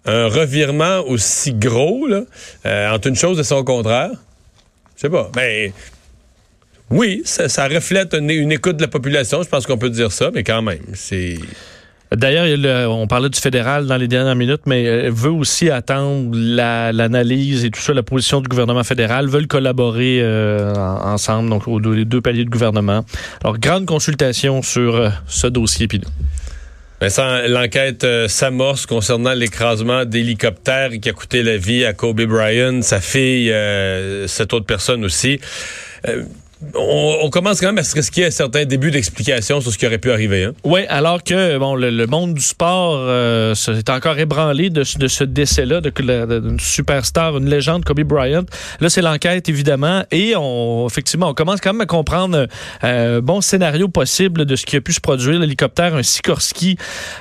un 0.05 0.27
revirement 0.27 1.01
aussi 1.07 1.53
gros, 1.53 2.05
là, 2.05 2.21
euh, 2.65 2.91
entre 2.91 3.07
une 3.07 3.15
chose 3.15 3.39
et 3.39 3.43
son 3.43 3.63
contraire, 3.63 4.11
je 4.95 5.01
sais 5.01 5.09
pas, 5.09 5.29
mais 5.35 5.73
oui, 6.91 7.23
ça, 7.25 7.67
reflète 7.67 8.13
une, 8.13 8.51
écoute 8.51 8.77
de 8.77 8.81
la 8.81 8.87
population, 8.87 9.41
je 9.41 9.49
pense 9.49 9.65
qu'on 9.65 9.77
peut 9.77 9.89
dire 9.89 10.11
ça, 10.11 10.29
mais 10.33 10.43
quand 10.43 10.61
même, 10.61 10.79
c'est... 10.93 11.37
D'ailleurs, 12.15 12.91
on 12.91 13.07
parlait 13.07 13.29
du 13.29 13.39
fédéral 13.39 13.87
dans 13.87 13.97
les 13.97 14.07
dernières 14.07 14.35
minutes, 14.35 14.61
mais 14.67 14.87
euh, 14.87 15.09
veut 15.11 15.31
aussi 15.31 15.71
attendre 15.71 16.37
l'analyse 16.37 17.61
la, 17.61 17.67
et 17.67 17.71
tout 17.71 17.81
ça, 17.81 17.93
la 17.93 18.03
position 18.03 18.41
du 18.41 18.47
gouvernement 18.47 18.83
fédéral, 18.83 19.27
veulent 19.27 19.47
collaborer 19.47 20.19
euh, 20.21 20.73
ensemble, 20.75 21.49
donc 21.49 21.67
aux 21.67 21.79
deux, 21.79 21.93
les 21.93 22.05
deux 22.05 22.21
paliers 22.21 22.45
de 22.45 22.49
gouvernement. 22.49 23.03
Alors, 23.43 23.57
grande 23.57 23.87
consultation 23.87 24.61
sur 24.61 24.95
euh, 24.95 25.09
ce 25.27 25.47
dossier. 25.47 25.87
Puis 25.87 25.99
l'enquête 27.01 28.03
euh, 28.03 28.27
s'amorce 28.27 28.85
concernant 28.85 29.33
l'écrasement 29.33 30.05
d'hélicoptère 30.05 30.91
qui 31.01 31.09
a 31.09 31.13
coûté 31.13 31.43
la 31.43 31.57
vie 31.57 31.85
à 31.85 31.93
Kobe 31.93 32.21
Bryant, 32.21 32.81
sa 32.81 33.01
fille, 33.01 33.51
euh, 33.51 34.27
cette 34.27 34.53
autre 34.53 34.65
personne 34.65 35.03
aussi. 35.03 35.39
Euh, 36.07 36.23
on, 36.73 37.29
commence 37.29 37.59
quand 37.59 37.67
même 37.67 37.77
à 37.77 37.83
se 37.83 37.95
risquer 37.95 38.25
à 38.25 38.31
certains 38.31 38.65
débuts 38.65 38.91
d'explication 38.91 39.61
sur 39.61 39.71
ce 39.71 39.77
qui 39.77 39.85
aurait 39.85 39.97
pu 39.97 40.11
arriver. 40.11 40.45
Hein? 40.45 40.53
Oui, 40.63 40.81
alors 40.89 41.23
que 41.23 41.57
bon, 41.57 41.75
le, 41.75 42.05
monde 42.07 42.33
du 42.33 42.41
sport 42.41 42.97
euh, 42.99 43.53
est 43.53 43.89
encore 43.89 44.17
ébranlé 44.17 44.69
de, 44.69 44.83
ce 44.83 45.23
décès-là, 45.23 45.81
d'une 45.81 46.59
superstar, 46.59 47.37
une 47.37 47.49
légende, 47.49 47.83
Kobe 47.83 48.01
Bryant. 48.01 48.45
Là, 48.79 48.89
c'est 48.89 49.01
l'enquête, 49.01 49.49
évidemment, 49.49 50.03
et 50.11 50.33
on, 50.35 50.87
effectivement, 50.87 51.29
on 51.29 51.33
commence 51.33 51.61
quand 51.61 51.73
même 51.73 51.81
à 51.81 51.85
comprendre 51.85 52.47
un 52.81 52.87
euh, 52.87 53.21
bon 53.21 53.41
scénario 53.41 53.87
possible 53.87 54.45
de 54.45 54.55
ce 54.55 54.65
qui 54.65 54.75
a 54.75 54.81
pu 54.81 54.93
se 54.93 55.01
produire. 55.01 55.39
L'hélicoptère, 55.39 55.95
un 55.95 56.03
Sikorsky, 56.03 56.77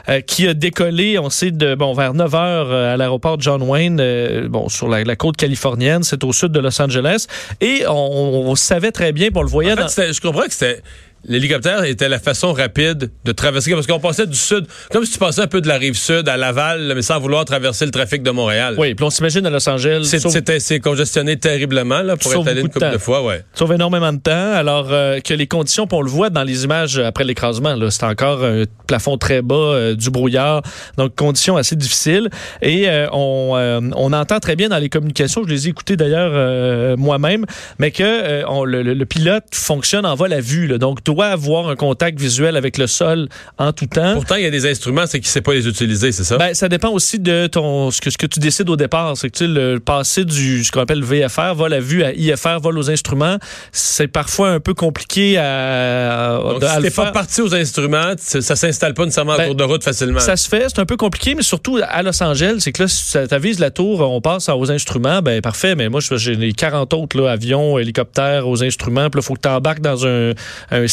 euh, 0.09 0.21
qui 0.21 0.47
a 0.47 0.55
décollé, 0.55 1.19
on 1.19 1.31
sait, 1.31 1.51
de 1.51 1.75
bon 1.75 1.93
vers 1.95 2.15
9 2.15 2.35
heures 2.35 2.73
à 2.73 2.97
l'aéroport 2.97 3.41
John 3.41 3.63
Wayne, 3.63 4.03
bon 4.49 4.69
sur 4.69 4.89
la, 4.89 5.17
côte 5.17 5.37
californienne, 5.37 6.03
c'est 6.03 6.25
au 6.25 6.33
sud 6.33 6.53
de 6.53 6.61
Los 6.61 6.81
Angeles, 6.81 7.27
et 7.61 7.85
on 7.89 8.55
savait 8.55 8.91
très 8.91 9.13
bien 9.13 9.31
on 9.37 9.43
le 9.43 9.49
voyait 9.49 9.73
en 9.73 9.89
fait, 9.89 10.13
Je 10.13 10.21
comprends 10.21 10.45
que 10.45 10.53
c'était 10.53 10.83
l'hélicoptère 11.27 11.85
était 11.85 12.09
la 12.09 12.19
façon 12.19 12.53
rapide 12.53 13.11
de 13.25 13.33
traverser, 13.33 13.73
parce 13.73 13.87
qu'on 13.87 14.01
passait 14.01 14.27
du 14.27 14.37
sud, 14.37 14.67
comme 14.91 15.05
si 15.05 15.13
tu 15.13 15.19
passais 15.19 15.43
un 15.43 15.47
peu 15.47 15.61
de 15.61 15.69
la 15.69 15.77
rive 15.77 15.97
sud 15.97 16.29
à 16.29 16.37
Laval, 16.37 16.93
mais 16.95 17.03
sans 17.03 17.19
vouloir 17.19 17.45
traverser 17.45 17.85
le 17.85 17.91
trafic 17.91 18.23
de 18.23 18.31
Montréal. 18.31 18.75
Oui, 18.79 18.95
puis 18.95 19.05
on 19.05 19.11
s'imagine 19.11 19.47
à 19.47 19.51
Los 19.51 19.69
Angeles. 19.69 20.15
C'est 20.59 20.81
congestionné 20.81 21.37
terriblement 21.37 22.03
là, 22.03 22.17
pour 22.17 22.33
être 22.33 22.49
allé 22.49 22.61
une 22.61 22.69
couple 22.69 22.91
de, 22.93 22.99
fois. 22.99 23.23
Ouais. 23.23 23.43
Sauve 23.55 23.73
énormément 23.73 24.13
de 24.13 24.19
temps, 24.19 24.53
alors 24.53 24.89
euh, 24.91 25.21
que 25.21 25.35
les 25.35 25.47
conditions, 25.47 25.87
on 25.91 26.03
le 26.03 26.11
voit 26.11 26.31
dans 26.31 26.43
les 26.43 26.65
images 26.65 26.99
après 26.99 27.25
l'écrasement, 27.25 27.77
c'est 27.91 28.05
encore 28.05 28.45
un 28.45 28.65
plafond 28.87 29.17
très 29.17 29.43
bas, 29.43 29.55
euh, 29.55 29.95
du 29.95 30.11
brouillard, 30.11 30.63
donc 30.97 31.15
conditions 31.15 31.57
assez 31.57 31.77
difficiles. 31.77 32.29
Et 32.63 32.89
euh, 32.89 33.07
on, 33.13 33.93
on 33.97 34.13
entend 34.13 34.41
très 34.41 34.57
bien 34.57 34.69
dans 34.69 34.79
les 34.79 34.89
communications, 34.89 35.43
je 35.45 35.51
les 35.51 35.67
ai 35.67 35.71
écoutées 35.71 35.97
d'ailleurs 35.97 36.97
moi-même, 36.97 37.47
mais 37.79 37.91
que 37.91 38.45
on, 38.47 38.65
le, 38.65 39.05
pilote 39.05 39.45
fonctionne 39.53 40.07
en 40.07 40.15
vol 40.15 40.33
à 40.33 40.41
vue, 40.41 40.67
là, 40.67 40.79
donc 40.79 41.05
doit 41.15 41.27
avoir 41.27 41.69
un 41.69 41.77
contact 41.77 42.19
visuel 42.19 42.57
avec 42.57 42.79
le 42.79 42.87
sol 42.87 43.29
en 43.59 43.73
tout 43.73 43.87
temps. 43.87 44.15
Pourtant, 44.15 44.37
il 44.37 44.43
y 44.43 44.47
a 44.47 44.51
des 44.51 44.67
instruments, 44.71 45.07
c'est 45.07 45.21
qu'il 45.21 45.29
ne 45.29 45.33
sait 45.33 45.41
pas 45.41 45.55
les 45.55 45.69
utiliser, 45.69 46.13
c'est 46.13 46.25
ça? 46.25 46.37
Ben, 46.37 46.55
ça 46.55 46.69
dépend 46.69 46.91
aussi 46.91 47.19
de 47.19 47.47
ton 47.47 47.91
ce 47.91 48.01
que, 48.01 48.11
ce 48.11 48.19
que 48.19 48.27
tu 48.27 48.41
décides 48.41 48.69
au 48.69 48.77
départ. 48.77 49.17
C'est 49.17 49.31
que 49.31 49.37
tu 49.37 49.45
sais, 49.45 49.51
le 49.51 49.81
passé 49.81 50.25
du 50.25 50.65
ce 50.65 50.73
qu'on 50.73 50.81
appelle 50.81 51.03
VFR, 51.03 51.55
vol 51.55 51.73
à 51.73 51.81
vue 51.81 52.03
à 52.03 52.13
IFR, 52.13 52.61
vol 52.61 52.79
aux 52.79 52.91
instruments, 52.91 53.39
c'est 53.73 54.09
parfois 54.09 54.51
un 54.51 54.61
peu 54.61 54.75
compliqué 54.75 55.39
à. 55.39 56.39
Donc, 56.43 56.65
si 56.65 56.83
t'es 56.83 56.91
pas 56.91 57.13
parti 57.13 57.41
aux 57.41 57.55
instruments, 57.55 58.15
ça 58.19 58.57
s'installe 58.57 58.95
pas 58.95 59.05
nécessairement 59.05 59.35
en 59.35 59.39
ben, 59.39 59.47
cours 59.47 59.55
de 59.55 59.65
route 59.65 59.85
facilement. 59.85 60.21
Ça 60.21 60.37
se 60.37 60.49
fait, 60.49 60.67
c'est 60.69 60.81
un 60.81 60.87
peu 60.87 60.97
compliqué, 60.97 61.35
mais 61.35 61.43
surtout 61.43 61.79
à 61.83 62.03
Los 62.03 62.23
Angeles, 62.23 62.57
c'est 62.61 62.73
que 62.73 62.83
là, 62.83 62.89
si 62.89 63.13
tu 63.13 63.35
avises 63.35 63.59
la 63.59 63.71
tour, 63.71 64.01
on 64.01 64.21
passe 64.21 64.49
aux 64.49 64.71
instruments, 64.71 65.23
ben 65.23 65.41
parfait, 65.41 65.75
mais 65.75 65.89
moi, 65.89 66.01
j'ai 66.01 66.35
les 66.35 66.53
40 66.53 66.93
autres, 66.95 67.21
là, 67.21 67.31
avions, 67.31 67.79
hélicoptères, 67.79 68.49
aux 68.49 68.63
instruments, 68.63 69.11
puis 69.11 69.21
il 69.21 69.25
faut 69.25 69.35
que 69.35 69.41
tu 69.41 69.49
embarques 69.49 69.81
dans 69.81 70.07
un, 70.07 70.33
un 70.71 70.87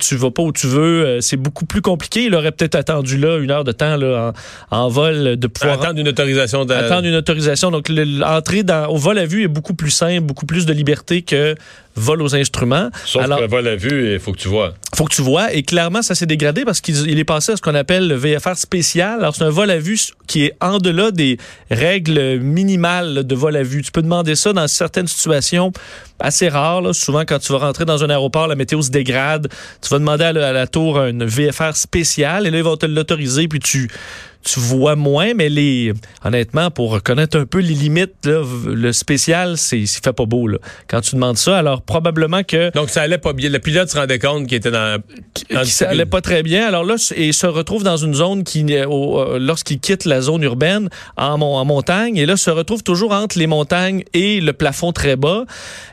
tu 0.00 0.16
vas 0.16 0.30
pas 0.30 0.42
où 0.42 0.52
tu 0.52 0.66
veux, 0.66 1.04
euh, 1.04 1.20
c'est 1.20 1.36
beaucoup 1.36 1.66
plus 1.66 1.82
compliqué. 1.82 2.24
Il 2.24 2.34
aurait 2.34 2.52
peut-être 2.52 2.74
attendu 2.74 3.18
là 3.18 3.38
une 3.38 3.50
heure 3.50 3.64
de 3.64 3.72
temps 3.72 3.96
là, 3.96 4.32
en, 4.70 4.88
vol 4.88 5.36
de 5.36 5.46
pouvoir 5.46 5.80
attendre 5.80 5.98
une 5.98 6.08
autorisation. 6.08 6.64
De... 6.64 6.74
Attendre 6.74 7.06
une 7.06 7.14
autorisation. 7.14 7.70
Donc 7.70 7.88
l'entrée 7.88 8.62
au 8.88 8.96
vol 8.96 9.18
à 9.18 9.26
vue 9.26 9.44
est 9.44 9.48
beaucoup 9.48 9.74
plus 9.74 9.90
simple, 9.90 10.20
beaucoup 10.22 10.46
plus 10.46 10.66
de 10.66 10.72
liberté 10.72 11.22
que 11.22 11.54
vol 11.96 12.22
aux 12.22 12.34
instruments. 12.34 12.90
Sauf 13.04 13.22
Alors, 13.22 13.40
que 13.40 13.46
vol 13.46 13.66
à 13.68 13.76
vue, 13.76 14.14
il 14.14 14.20
faut 14.20 14.32
que 14.32 14.38
tu 14.38 14.48
vois. 14.48 14.74
faut 14.94 15.04
que 15.04 15.14
tu 15.14 15.22
vois. 15.22 15.52
Et 15.52 15.62
clairement, 15.62 16.02
ça 16.02 16.14
s'est 16.14 16.26
dégradé 16.26 16.64
parce 16.64 16.80
qu'il 16.80 17.18
est 17.18 17.24
passé 17.24 17.52
à 17.52 17.56
ce 17.56 17.62
qu'on 17.62 17.74
appelle 17.74 18.08
le 18.08 18.14
VFR 18.14 18.56
spécial. 18.56 19.20
Alors, 19.20 19.34
c'est 19.34 19.44
un 19.44 19.50
vol 19.50 19.70
à 19.70 19.78
vue 19.78 19.98
qui 20.26 20.44
est 20.44 20.54
en 20.60 20.78
delà 20.78 21.10
des 21.10 21.38
règles 21.70 22.38
minimales 22.38 23.24
de 23.26 23.34
vol 23.34 23.56
à 23.56 23.62
vue. 23.62 23.82
Tu 23.82 23.92
peux 23.92 24.02
demander 24.02 24.34
ça 24.34 24.52
dans 24.52 24.66
certaines 24.68 25.06
situations 25.06 25.72
assez 26.18 26.48
rares. 26.48 26.94
Souvent, 26.94 27.24
quand 27.26 27.38
tu 27.38 27.52
vas 27.52 27.58
rentrer 27.58 27.84
dans 27.84 28.02
un 28.02 28.10
aéroport, 28.10 28.46
la 28.46 28.56
météo 28.56 28.82
se 28.82 28.90
dégrade. 28.90 29.48
Tu 29.82 29.88
vas 29.88 29.98
demander 29.98 30.24
à 30.24 30.32
la, 30.32 30.66
tour 30.66 30.98
un 30.98 31.12
VFR 31.24 31.74
spécial 31.76 32.46
et 32.46 32.50
là, 32.50 32.58
ils 32.58 32.64
vont 32.64 32.76
te 32.76 32.86
l'autoriser. 32.86 33.48
Puis 33.48 33.60
tu 33.60 33.90
tu 34.44 34.60
vois 34.60 34.96
moins, 34.96 35.34
mais 35.34 35.48
les 35.48 35.92
honnêtement, 36.24 36.70
pour 36.70 36.90
reconnaître 36.90 37.38
un 37.38 37.46
peu 37.46 37.58
les 37.58 37.74
limites, 37.74 38.26
le 38.26 38.92
spécial, 38.92 39.56
c'est 39.56 39.84
fait 39.86 40.12
pas 40.12 40.26
beau. 40.26 40.46
Là. 40.46 40.58
Quand 40.88 41.00
tu 41.00 41.14
demandes 41.14 41.38
ça, 41.38 41.58
alors 41.58 41.82
probablement 41.82 42.42
que... 42.42 42.70
Donc 42.72 42.90
ça 42.90 43.02
allait 43.02 43.18
pas 43.18 43.32
bien. 43.32 43.50
Le 43.50 43.58
pilote 43.58 43.88
se 43.88 43.96
rendait 43.96 44.18
compte 44.18 44.46
qu'il 44.46 44.58
était 44.58 44.70
dans... 44.70 45.00
ça 45.64 45.88
allait 45.88 46.06
pas 46.06 46.20
très 46.20 46.42
bien. 46.42 46.66
Alors 46.66 46.84
là, 46.84 46.96
il 47.16 47.34
se 47.34 47.46
retrouve 47.46 47.82
dans 47.82 47.96
une 47.96 48.14
zone 48.14 48.44
qui, 48.44 48.64
euh, 48.70 49.38
lorsqu'il 49.38 49.80
quitte 49.80 50.04
la 50.04 50.20
zone 50.20 50.42
urbaine, 50.42 50.88
en, 51.16 51.40
en 51.40 51.64
montagne, 51.64 52.16
et 52.16 52.26
là, 52.26 52.36
se 52.36 52.50
retrouve 52.50 52.82
toujours 52.82 53.12
entre 53.12 53.38
les 53.38 53.46
montagnes 53.46 54.04
et 54.12 54.40
le 54.40 54.52
plafond 54.52 54.92
très 54.92 55.16
bas. 55.16 55.44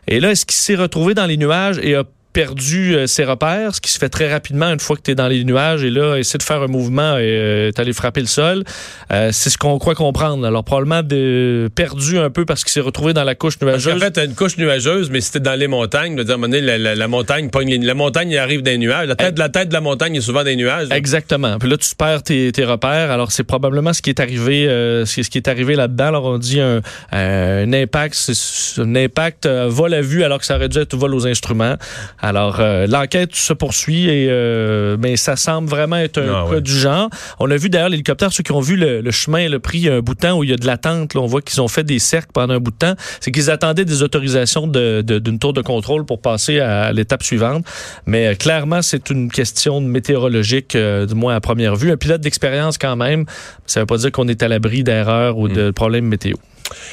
Et 0.08 0.20
là, 0.20 0.32
est-ce 0.32 0.46
qu'il 0.46 0.58
s'est 0.58 0.76
retrouvé 0.76 1.14
dans 1.14 1.26
les 1.26 1.38
nuages 1.38 1.80
et 1.82 1.96
a 1.96 2.04
perdu 2.34 2.96
euh, 2.96 3.08
ses 3.08 3.24
repères, 3.24 3.76
ce 3.76 3.82
qui 3.82 3.92
se 3.92 4.00
fait 4.00 4.10
très 4.10 4.32
rapidement 4.32 4.68
une 4.68 4.80
fois 4.80 4.96
que 4.96 5.02
tu 5.02 5.12
es 5.12 5.16
dans 5.16 5.28
les 5.28 5.44
nuages 5.44 5.84
et 5.84 5.90
là, 5.90 6.18
essaie 6.18 6.38
de 6.38 6.44
faire 6.44 6.62
un 6.62 6.68
mouvement 6.68 7.18
et 7.18 7.24
euh, 7.24 7.72
t'allais 7.72 7.94
frapper 7.94 8.22
le 8.22 8.28
sol. 8.28 8.64
Euh, 9.12 9.30
c'est 9.32 9.50
ce 9.50 9.58
qu'on 9.58 9.78
croit 9.80 9.96
comprendre. 9.96 10.46
Alors, 10.46 10.64
probablement 10.64 11.04
de, 11.04 11.70
perdu 11.76 12.18
un 12.18 12.30
peu 12.30 12.46
parce 12.46 12.64
qu'il 12.64 12.72
s'est 12.72 12.82
retrouvé 12.82 13.14
dans 13.14 13.24
la 13.24 13.36
couche 13.36 13.60
nuageuse. 13.62 13.96
en 13.96 14.00
fait, 14.00 14.12
t'as 14.12 14.26
une 14.26 14.36
couche 14.36 14.58
nuageuse, 14.58 15.10
mais 15.10 15.22
c'était 15.22 15.40
dans 15.40 15.58
les 15.58 15.68
montagnes. 15.68 16.16
De 16.16 16.24
dire, 16.24 16.34
à 16.34 16.36
un 16.36 16.38
moment 16.38 16.52
donné, 16.52 16.78
la, 16.78 17.08
montagne 17.08 17.50
pogne 17.50 17.84
la 17.84 17.94
montagne 17.94 18.36
arrive 18.38 18.62
des 18.62 18.78
nuages. 18.78 19.08
La 19.08 19.16
tête, 19.16 19.38
la 19.38 19.50
tête 19.50 19.70
de 19.70 19.74
la 19.74 19.82
montagne 19.82 20.16
est 20.16 20.22
souvent 20.22 20.44
des 20.44 20.56
nuages. 20.56 20.88
Exactement. 20.92 21.58
Puis 21.60 21.70
là, 21.70 21.78
tu 21.78 21.96
perds 21.96 22.24
tes, 22.24 22.52
tes 22.52 22.66
repères. 22.66 23.12
Alors, 23.12 23.32
c'est 23.32 23.44
probablement 23.44 23.94
ce 23.94 24.02
qui 24.02 24.10
est 24.10 24.20
arrivé, 24.20 24.68
euh, 24.68 25.06
ce 25.06 25.22
qui 25.22 25.38
est 25.38 25.48
arrivé 25.48 25.76
là-dedans. 25.76 26.08
Alors, 26.08 26.26
on 26.26 26.38
dit 26.38 26.60
un, 26.60 26.82
un 27.12 27.74
impact, 27.74 28.32
un 28.78 28.96
impact 28.96 29.48
vol 29.48 29.94
à 29.94 30.02
vue 30.02 30.24
alors 30.24 30.40
que 30.40 30.46
ça 30.46 30.56
aurait 30.56 30.70
dû 30.70 30.80
être 30.80 30.96
vol 30.96 31.14
aux 31.14 31.28
instruments. 31.28 31.76
Alors, 32.22 32.60
euh, 32.60 32.86
l'enquête 32.88 33.36
se 33.36 33.52
poursuit, 33.52 34.08
et, 34.08 34.28
euh, 34.30 34.96
mais 35.00 35.18
ça 35.18 35.36
semble 35.36 35.68
vraiment 35.68 35.98
être 35.98 36.20
un 36.20 36.46
ah, 36.46 36.52
cas 36.52 36.60
du 36.60 36.72
genre. 36.72 37.10
On 37.40 37.50
a 37.50 37.58
vu 37.58 37.70
d'ailleurs 37.70 37.90
l'hélicoptère, 37.90 38.32
ceux 38.32 38.44
qui 38.44 38.52
ont 38.52 38.60
vu 38.60 38.76
le, 38.76 39.10
chemin, 39.12 39.50
le 39.50 39.60
prix, 39.60 39.90
un 39.90 40.00
bout 40.02 40.14
de 40.14 40.20
temps 40.20 40.38
où 40.38 40.44
il 40.44 40.52
y 40.52 40.54
a 40.54 40.58
de 40.58 40.66
l'attente, 40.66 41.16
on 41.16 41.26
voit 41.26 41.42
qu'ils 41.42 41.62
ont 41.62 41.68
fait 41.68 41.84
des 41.84 42.00
cercles 42.00 42.32
pendant 42.34 42.54
un 42.54 42.60
bout 42.60 42.72
de 42.72 42.78
temps. 42.78 42.94
C'est 43.20 43.32
qu'ils 43.32 43.50
attendaient 43.50 43.86
des 43.86 44.04
autorisations 44.04 44.68
d'une 44.68 45.02
de, 45.02 45.38
tour 45.38 45.54
de 45.54 45.62
contrôle 45.62 46.06
pour 46.06 46.22
passer 46.22 46.60
à, 46.60 46.92
l'étape 46.94 47.24
suivante. 47.24 47.66
Mais 48.06 48.28
euh, 48.28 48.36
clairement, 48.36 48.82
c'est 48.82 49.10
une 49.10 49.32
question 49.32 49.82
météorologique, 49.82 50.78
du 50.78 51.16
moins 51.16 51.36
à 51.36 51.42
première 51.42 51.76
vue. 51.76 51.92
Un 51.92 51.98
pilote 51.98 52.22
d'expérience 52.22 52.78
quand 52.78 52.96
même, 52.96 53.26
ça 53.66 53.80
ne 53.80 53.84
veut 53.84 53.88
pas 53.88 53.98
dire 53.98 54.12
qu'on 54.12 54.28
est 54.28 54.44
à 54.44 54.48
l'abri 54.48 54.84
d'erreurs 54.84 55.38
ou 55.38 55.48
de 55.48 55.70
hmm. 55.70 55.74
problèmes 55.74 56.06
météo. 56.06 56.36